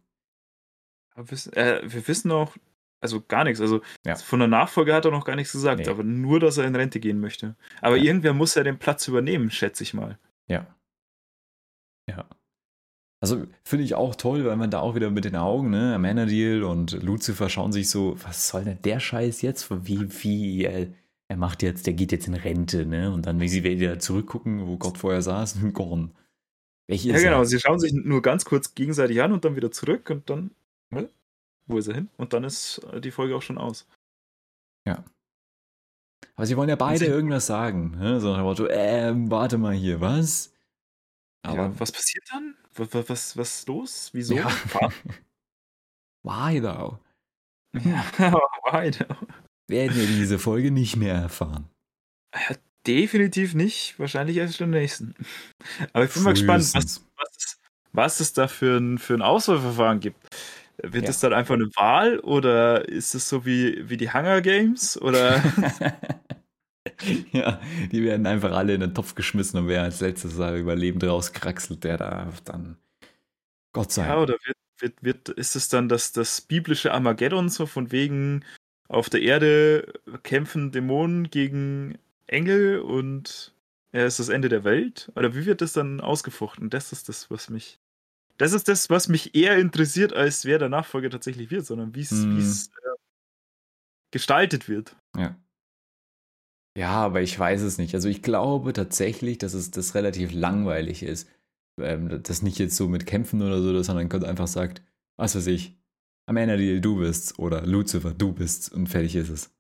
[1.16, 2.56] Äh, wir wissen auch,
[3.02, 3.62] also gar nichts.
[3.62, 4.16] Also Ja.
[4.16, 5.90] von der Nachfolge hat er noch gar nichts gesagt, Nee.
[5.90, 7.56] aber nur, dass er in Rente gehen möchte.
[7.82, 8.04] Aber Ja.
[8.04, 10.18] irgendwer muss ja den Platz übernehmen, schätze ich mal.
[10.48, 10.68] Ja.
[12.10, 12.26] Ja.
[13.20, 16.64] Also finde ich auch toll, weil man da auch wieder mit den Augen, ne, Amenadiel
[16.64, 19.70] und Lucifer schauen sich so, was soll denn der Scheiß jetzt?
[19.88, 20.88] Wie, wie, er,
[21.28, 23.12] er macht jetzt, der geht jetzt in Rente, ne?
[23.12, 26.12] Und dann, wie sie wieder zurückgucken, wo Gott vorher saß, Gorn.
[26.88, 27.40] Welche Ja, genau.
[27.40, 27.46] er?
[27.46, 30.52] Sie schauen sich nur ganz kurz gegenseitig an und dann wieder zurück und dann,
[30.94, 31.08] hä?
[31.68, 32.10] Wo ist er hin?
[32.18, 33.88] Und dann ist äh, die Folge auch schon aus.
[36.38, 38.20] Aber sie wollen ja beide irgendwas sagen, ne?
[38.20, 40.54] So nach dem Motto, ähm, warte mal hier, was?
[41.44, 42.56] Aber ja, was passiert dann?
[42.76, 44.10] Was, was, was, ist los?
[44.14, 44.36] Wieso?
[44.36, 44.48] Ja.
[46.24, 47.00] Why though?
[47.74, 48.06] ja,
[48.72, 49.18] weiter.
[49.68, 51.70] Werden wir diese Folge nicht mehr erfahren.
[52.36, 52.56] Ja,
[52.86, 53.98] definitiv nicht.
[54.00, 55.16] Wahrscheinlich erst in der nächsten.
[55.94, 57.06] Aber ich bin mal gespannt, was, Frühestens.
[57.18, 57.60] was, es,
[57.94, 60.20] was es da für ein, für ein Auswahlverfahren gibt.
[60.84, 61.10] Wird Ja.
[61.10, 65.00] es dann einfach eine Wahl oder ist es so wie, wie die Hunger Games?
[65.02, 65.42] Oder
[67.32, 67.60] ja,
[67.92, 71.84] die werden einfach alle in den Topf geschmissen und wer als letztes da überlebend rauskraxelt,
[71.84, 72.78] der darf dann
[73.74, 77.66] Gott sei ja, oder wird, wird, wird, ist es dann das, das biblische Armageddon so
[77.66, 78.44] von wegen
[78.90, 81.98] auf der Erde kämpfen Dämonen gegen
[82.28, 83.54] Engel und
[83.94, 85.12] ja, ist das Ende der Welt?
[85.16, 86.70] Oder wie wird das dann ausgefochten?
[86.70, 87.80] Das ist das, was mich.
[88.38, 92.02] Das ist das, was mich eher interessiert, als wer der Nachfolger tatsächlich wird, sondern wie
[92.02, 92.38] es Hm.
[92.38, 92.72] wie es, äh,
[94.12, 94.96] gestaltet wird.
[95.16, 95.36] Ja.
[96.78, 97.96] Ja, aber ich weiß es nicht.
[97.96, 101.28] Also ich glaube tatsächlich, dass es das relativ langweilig ist.
[101.82, 104.84] Ähm, das nicht jetzt so mit Kämpfen oder so, sondern Gott einfach sagt,
[105.18, 105.76] was weiß ich,
[106.28, 109.56] Amenadiel, du bist's oder Lucifer, du bist's und fertig ist es.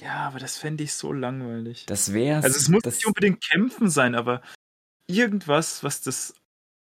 [0.00, 1.84] Ja, aber das fände ich so langweilig.
[1.86, 2.44] Das wär's.
[2.44, 4.40] Also es muss das, nicht unbedingt kämpfen sein, aber
[5.08, 6.34] irgendwas, was das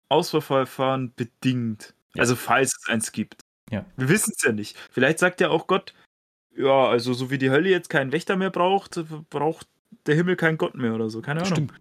[0.08, 1.94] Auswahlverfahren bedingt.
[2.14, 2.20] Ja.
[2.22, 3.42] Also falls es eins gibt.
[3.70, 3.84] Ja.
[3.96, 4.76] Wir wissen es ja nicht.
[4.90, 5.94] Vielleicht sagt ja auch Gott,
[6.56, 8.98] ja, also so wie die Hölle jetzt keinen Wächter mehr braucht,
[9.30, 9.68] braucht
[10.06, 11.20] der Himmel keinen Gott mehr oder so.
[11.20, 11.52] Keine Ahnung.
[11.52, 11.72] Stimmt.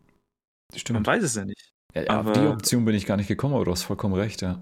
[0.71, 1.07] Man Stimmt.
[1.07, 1.71] weiß es ja nicht.
[1.95, 4.41] Ja, auf aber- die Option bin ich gar nicht gekommen, aber du hast vollkommen recht,
[4.41, 4.61] ja.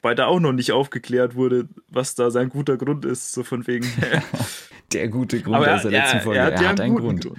[0.00, 3.66] Weil da auch noch nicht aufgeklärt wurde, was da sein guter Grund ist, so von
[3.66, 3.84] wegen.
[4.92, 6.40] Der gute Grund aus der er, letzten er, Folge.
[6.40, 7.24] er hat ja einen einen guten Grund.
[7.24, 7.38] Grund.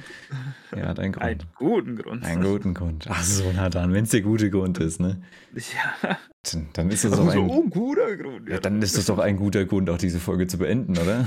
[0.71, 1.25] Er hat einen Grund.
[1.25, 2.23] Einen guten Grund.
[2.23, 3.07] Einen guten Grund.
[3.09, 5.21] Ach so, na dann, wenn es der gute Grund ist, ne?
[5.55, 6.17] Ja,
[6.51, 8.47] Dann, dann ist das doch also ein, ein guter Grund.
[8.49, 11.25] ja, dann ist das doch ein guter Grund, auch diese Folge zu beenden, oder?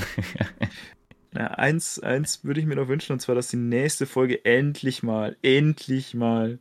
[1.32, 5.02] Na, eins, eins würde ich mir noch wünschen, und zwar, dass die nächste Folge endlich
[5.02, 6.58] mal, endlich mal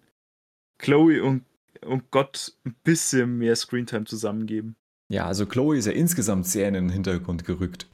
[0.79, 1.43] Chloe und
[1.85, 4.75] und Gott ein bisschen mehr Screentime zusammengeben.
[5.09, 7.87] Ja, also Chloe ist ja insgesamt sehr in den Hintergrund gerückt.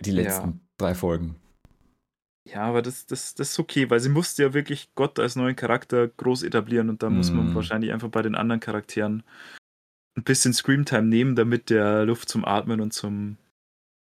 [0.00, 0.58] Die letzten ja.
[0.78, 1.36] Drei Folgen.
[2.46, 5.56] Ja, aber das, das, das ist okay, weil sie musste ja wirklich Gott als neuen
[5.56, 7.16] Charakter groß etablieren und da mm.
[7.16, 7.54] muss man mhm.
[7.54, 9.22] wahrscheinlich einfach bei den anderen Charakteren
[10.16, 13.38] ein bisschen Screamtime nehmen, damit der Luft zum Atmen und zum,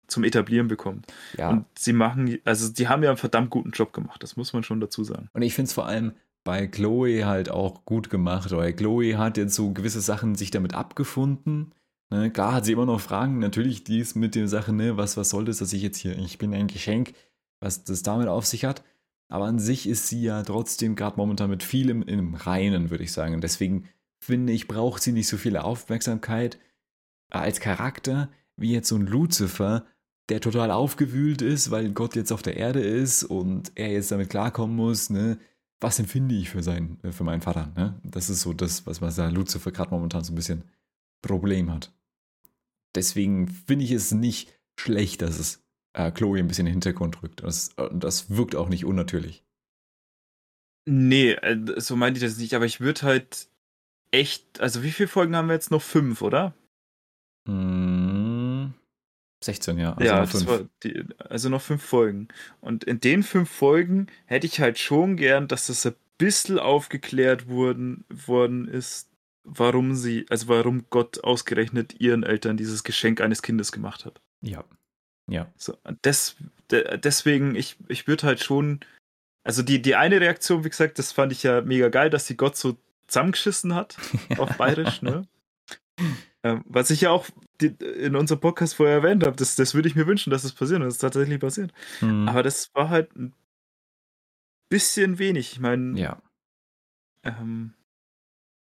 [0.07, 1.05] zum Etablieren bekommt.
[1.37, 1.49] Ja.
[1.49, 4.63] Und sie machen, also die haben ja einen verdammt guten Job gemacht, das muss man
[4.63, 5.29] schon dazu sagen.
[5.33, 6.13] Und ich finde es vor allem
[6.43, 10.73] bei Chloe halt auch gut gemacht, weil Chloe hat jetzt so gewisse Sachen sich damit
[10.73, 11.71] abgefunden
[12.11, 15.29] Ne, klar hat sie immer noch Fragen, natürlich dies mit der Sache, ne, was, was
[15.29, 17.13] soll das, dass ich jetzt hier, ich bin ein Geschenk,
[17.61, 18.83] was das damit auf sich hat.
[19.29, 23.13] Aber an sich ist sie ja trotzdem gerade momentan mit vielem im Reinen, würde ich
[23.13, 23.33] sagen.
[23.33, 23.87] Und deswegen
[24.19, 26.59] finde ich, braucht sie nicht so viel Aufmerksamkeit
[27.29, 29.85] als Charakter wie jetzt so ein Lucifer,
[30.27, 34.29] der total aufgewühlt ist, weil Gott jetzt auf der Erde ist und er jetzt damit
[34.29, 35.39] klarkommen muss, ne?
[35.79, 37.71] Was empfinde ich für, sein, für meinen Vater?
[37.75, 37.99] Ne?
[38.03, 40.63] Das ist so das, was, was da Lucifer gerade momentan so ein bisschen
[41.23, 41.91] Problem hat
[42.95, 45.63] deswegen finde ich es nicht schlecht, dass es
[45.93, 47.43] äh, Chloe ein bisschen in den Hintergrund rückt.
[47.43, 49.43] Das, äh, das wirkt auch nicht unnatürlich.
[50.87, 53.47] Nee, äh, so meinte ich das nicht, aber ich würde halt
[54.11, 55.81] echt, also wie viele Folgen haben wir jetzt noch?
[55.81, 56.53] Fünf, oder?
[57.47, 58.71] Mm,
[59.43, 59.93] 16, ja.
[59.93, 60.69] Also ja, noch fünf.
[60.83, 62.27] Die, also noch fünf Folgen.
[62.61, 67.47] Und in den fünf Folgen hätte ich halt schon gern, dass das ein bisschen aufgeklärt
[67.47, 69.10] worden, worden ist,
[69.43, 74.21] warum sie, also warum Gott ausgerechnet ihren Eltern dieses Geschenk eines Kindes gemacht hat.
[74.41, 74.63] Ja.
[75.27, 75.51] Ja.
[75.55, 76.35] So, des,
[76.69, 78.81] de, deswegen, ich, ich würde halt schon,
[79.43, 82.37] also die, die eine Reaktion, wie gesagt, das fand ich ja mega geil, dass sie
[82.37, 82.77] Gott so
[83.07, 83.97] zusammengeschissen hat,
[84.37, 85.27] auf Bayerisch, ne?
[86.43, 87.27] Ähm, was ich ja auch
[87.61, 90.79] in unserem Podcast vorher erwähnt habe, das, das würde ich mir wünschen, dass das passiert
[90.79, 91.71] und das ist tatsächlich passiert.
[92.01, 92.27] Mhm.
[92.27, 93.33] Aber das war halt ein
[94.69, 95.53] bisschen wenig.
[95.53, 96.21] Ich meine, ja.
[97.23, 97.75] Ähm,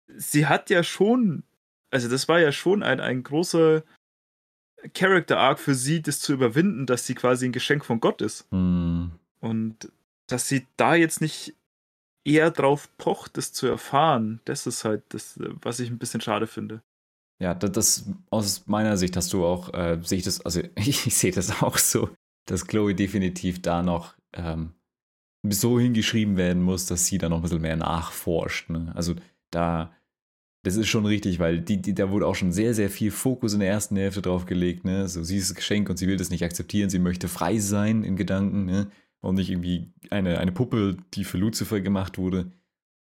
[0.08, 1.44] sie hat ja schon,
[1.92, 3.84] also das war ja schon ein, ein großer
[4.94, 8.52] Character Arc für sie, das zu überwinden, dass sie quasi ein Geschenk von Gott ist.
[8.52, 9.08] Mm.
[9.40, 9.92] Und
[10.28, 11.56] dass sie da jetzt nicht
[12.24, 16.48] eher drauf pocht, das zu erfahren, das ist halt das, was ich ein bisschen schade
[16.48, 16.82] finde.
[17.40, 21.16] Ja, das, aus meiner Sicht hast du auch, äh, sehe ich das, also ich, ich
[21.16, 22.10] sehe das auch so,
[22.48, 24.74] dass Chloe definitiv da noch ähm,
[25.48, 28.70] so hingeschrieben werden muss, dass sie da noch ein bisschen mehr nachforscht.
[28.70, 28.92] Ne?
[28.96, 29.16] Also
[29.56, 29.96] da,
[30.64, 33.54] das ist schon richtig, weil die, die, da wurde auch schon sehr, sehr viel Fokus
[33.54, 34.84] in der ersten Hälfte drauf gelegt.
[34.84, 35.08] Ne?
[35.08, 36.90] So, sie ist das Geschenk und sie will das nicht akzeptieren.
[36.90, 38.92] Sie möchte frei sein in Gedanken ne?
[39.22, 42.52] und nicht irgendwie eine, eine Puppe, die für Lucifer gemacht wurde.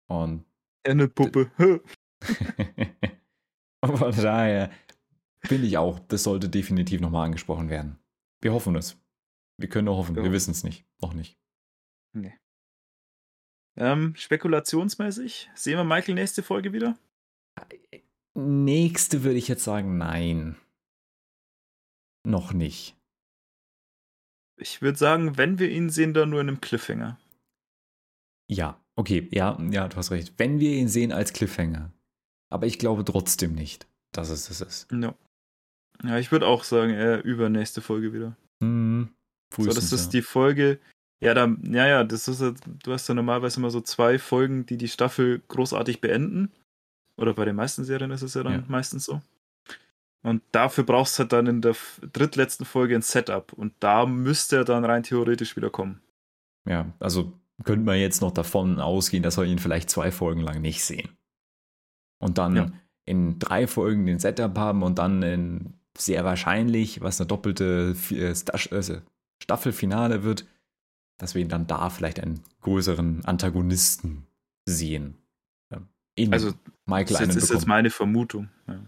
[0.09, 0.45] Und
[0.85, 1.51] eine Puppe.
[3.85, 4.71] Von daher
[5.41, 7.99] finde ich auch, das sollte definitiv nochmal angesprochen werden.
[8.41, 8.99] Wir hoffen es.
[9.59, 10.15] Wir können nur hoffen.
[10.17, 10.23] Ja.
[10.23, 10.87] Wir wissen es nicht.
[11.01, 11.39] Noch nicht.
[12.13, 12.35] Nee.
[13.77, 16.97] Ähm, spekulationsmäßig, sehen wir Michael nächste Folge wieder?
[18.35, 20.57] Nächste würde ich jetzt sagen, nein.
[22.25, 22.97] Noch nicht.
[24.59, 27.19] Ich würde sagen, wenn wir ihn sehen, dann nur in einem Cliffhanger.
[28.49, 30.35] Ja, okay, ja, ja, du hast recht.
[30.39, 31.93] Wenn wir ihn sehen als Cliffhanger.
[32.51, 34.93] Aber ich glaube trotzdem nicht, dass es das ist.
[34.93, 35.15] No.
[36.03, 38.37] Ja, ich würde auch sagen, eher übernächste Folge wieder.
[38.61, 39.11] Mhm.
[39.55, 40.11] So, das ist ja.
[40.13, 40.81] die Folge,
[41.21, 44.77] ja, dann, ja, ja, das ist, du hast ja normalerweise immer so zwei Folgen, die
[44.77, 46.53] die Staffel großartig beenden.
[47.17, 48.65] Oder bei den meisten Serien ist es ja dann ja.
[48.69, 49.23] meistens so.
[50.23, 51.75] Und dafür brauchst du halt dann in der
[52.13, 53.53] drittletzten Folge ein Setup.
[53.53, 56.01] Und da müsste er dann rein theoretisch wieder kommen.
[56.69, 57.33] Ja, also
[57.65, 61.17] könnte man jetzt noch davon ausgehen, dass wir ihn vielleicht zwei Folgen lang nicht sehen.
[62.19, 62.73] Und dann ja.
[63.07, 68.35] in drei Folgen den Setup haben und dann in sehr wahrscheinlich, was eine doppelte äh,
[68.75, 69.01] also
[69.43, 70.47] Staffelfinale wird,
[71.19, 74.27] dass wir ihn dann da vielleicht einen größeren Antagonisten
[74.67, 75.17] sehen.
[76.17, 76.53] In also,
[76.87, 78.49] Michael das ist, ist jetzt meine Vermutung.
[78.67, 78.81] Ja.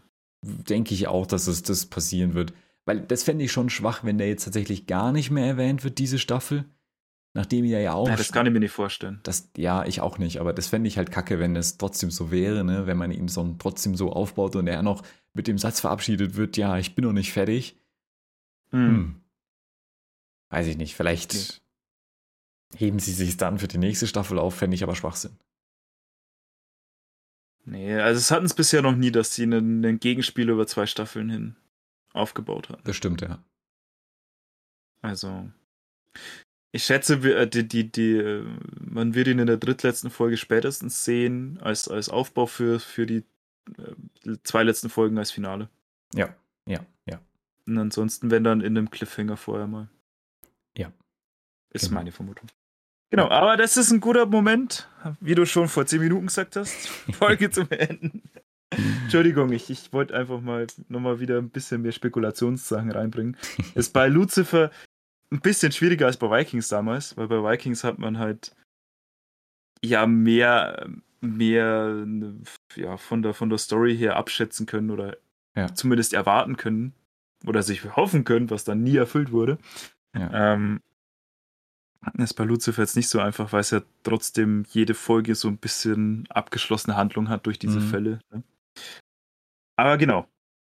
[0.42, 2.55] Denke ich auch, dass es das passieren wird.
[2.86, 5.98] Weil das fände ich schon schwach, wenn der jetzt tatsächlich gar nicht mehr erwähnt wird,
[5.98, 6.64] diese Staffel.
[7.34, 8.09] Nachdem er ja auch.
[8.09, 9.20] Ja, das kann ich mir nicht vorstellen.
[9.22, 12.30] Das, ja, ich auch nicht, aber das fände ich halt kacke, wenn es trotzdem so
[12.30, 12.86] wäre, ne?
[12.86, 15.02] wenn man ihn so trotzdem so aufbaut und er noch
[15.34, 17.78] mit dem Satz verabschiedet wird, ja, ich bin noch nicht fertig.
[18.70, 18.88] Hm.
[18.88, 19.20] Hm.
[20.48, 21.67] Weiß ich nicht, vielleicht okay
[22.76, 25.36] heben sie sich dann für die nächste Staffel auf, fände ich aber Schwachsinn.
[27.64, 30.86] Nee, also es hatten es bisher noch nie, dass sie einen, einen Gegenspiel über zwei
[30.86, 31.56] Staffeln hin
[32.14, 32.82] aufgebaut haben.
[32.84, 33.42] Das stimmt, ja.
[35.02, 35.50] Also,
[36.72, 38.44] ich schätze, äh, die, die, die, äh,
[38.80, 43.24] man wird ihn in der drittletzten Folge spätestens sehen, als, als Aufbau für, für die
[43.76, 45.68] äh, zwei letzten Folgen als Finale.
[46.14, 46.34] Ja,
[46.66, 47.20] ja, ja.
[47.66, 49.88] Und ansonsten, wenn dann in einem Cliffhanger vorher mal.
[50.76, 50.92] Ja.
[51.70, 51.96] Ist genau.
[51.96, 52.48] meine Vermutung.
[53.10, 54.89] Genau, aber das ist ein guter Moment,
[55.20, 58.22] wie du schon vor zehn Minuten gesagt hast, Folge zu beenden.
[58.70, 63.36] Entschuldigung, ich, ich wollte einfach mal nochmal wieder ein bisschen mehr Spekulationssachen reinbringen.
[63.74, 64.70] Ist bei Lucifer
[65.30, 68.55] ein bisschen schwieriger als bei Vikings damals, weil bei Vikings hat man halt
[69.82, 70.86] ja mehr,
[71.20, 72.06] mehr
[72.74, 75.16] ja, von, der, von der Story her abschätzen können oder
[75.56, 75.72] ja.
[75.74, 76.93] zumindest erwarten können
[77.47, 79.59] oder sich hoffen können, was dann nie erfüllt wurde.
[80.14, 80.55] Ja.
[80.55, 80.80] Ähm,
[82.18, 85.58] ist bei Lucifer jetzt nicht so einfach, weil es ja trotzdem jede Folge so ein
[85.58, 87.88] bisschen abgeschlossene Handlung hat durch diese mhm.
[87.88, 88.20] Fälle.
[88.30, 88.42] Ne?
[89.76, 90.26] Aber genau.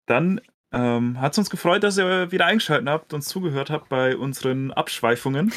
[0.07, 0.41] Dann
[0.73, 4.73] ähm, hat es uns gefreut, dass ihr wieder eingeschaltet habt und zugehört habt bei unseren
[4.73, 5.53] Abschweifungen.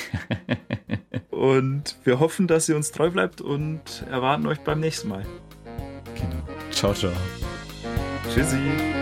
[1.29, 5.25] und wir hoffen, dass ihr uns treu bleibt und erwarten euch beim nächsten Mal.
[6.15, 6.47] Genau.
[6.71, 7.11] Ciao, ciao.
[8.33, 9.00] Tschüssi.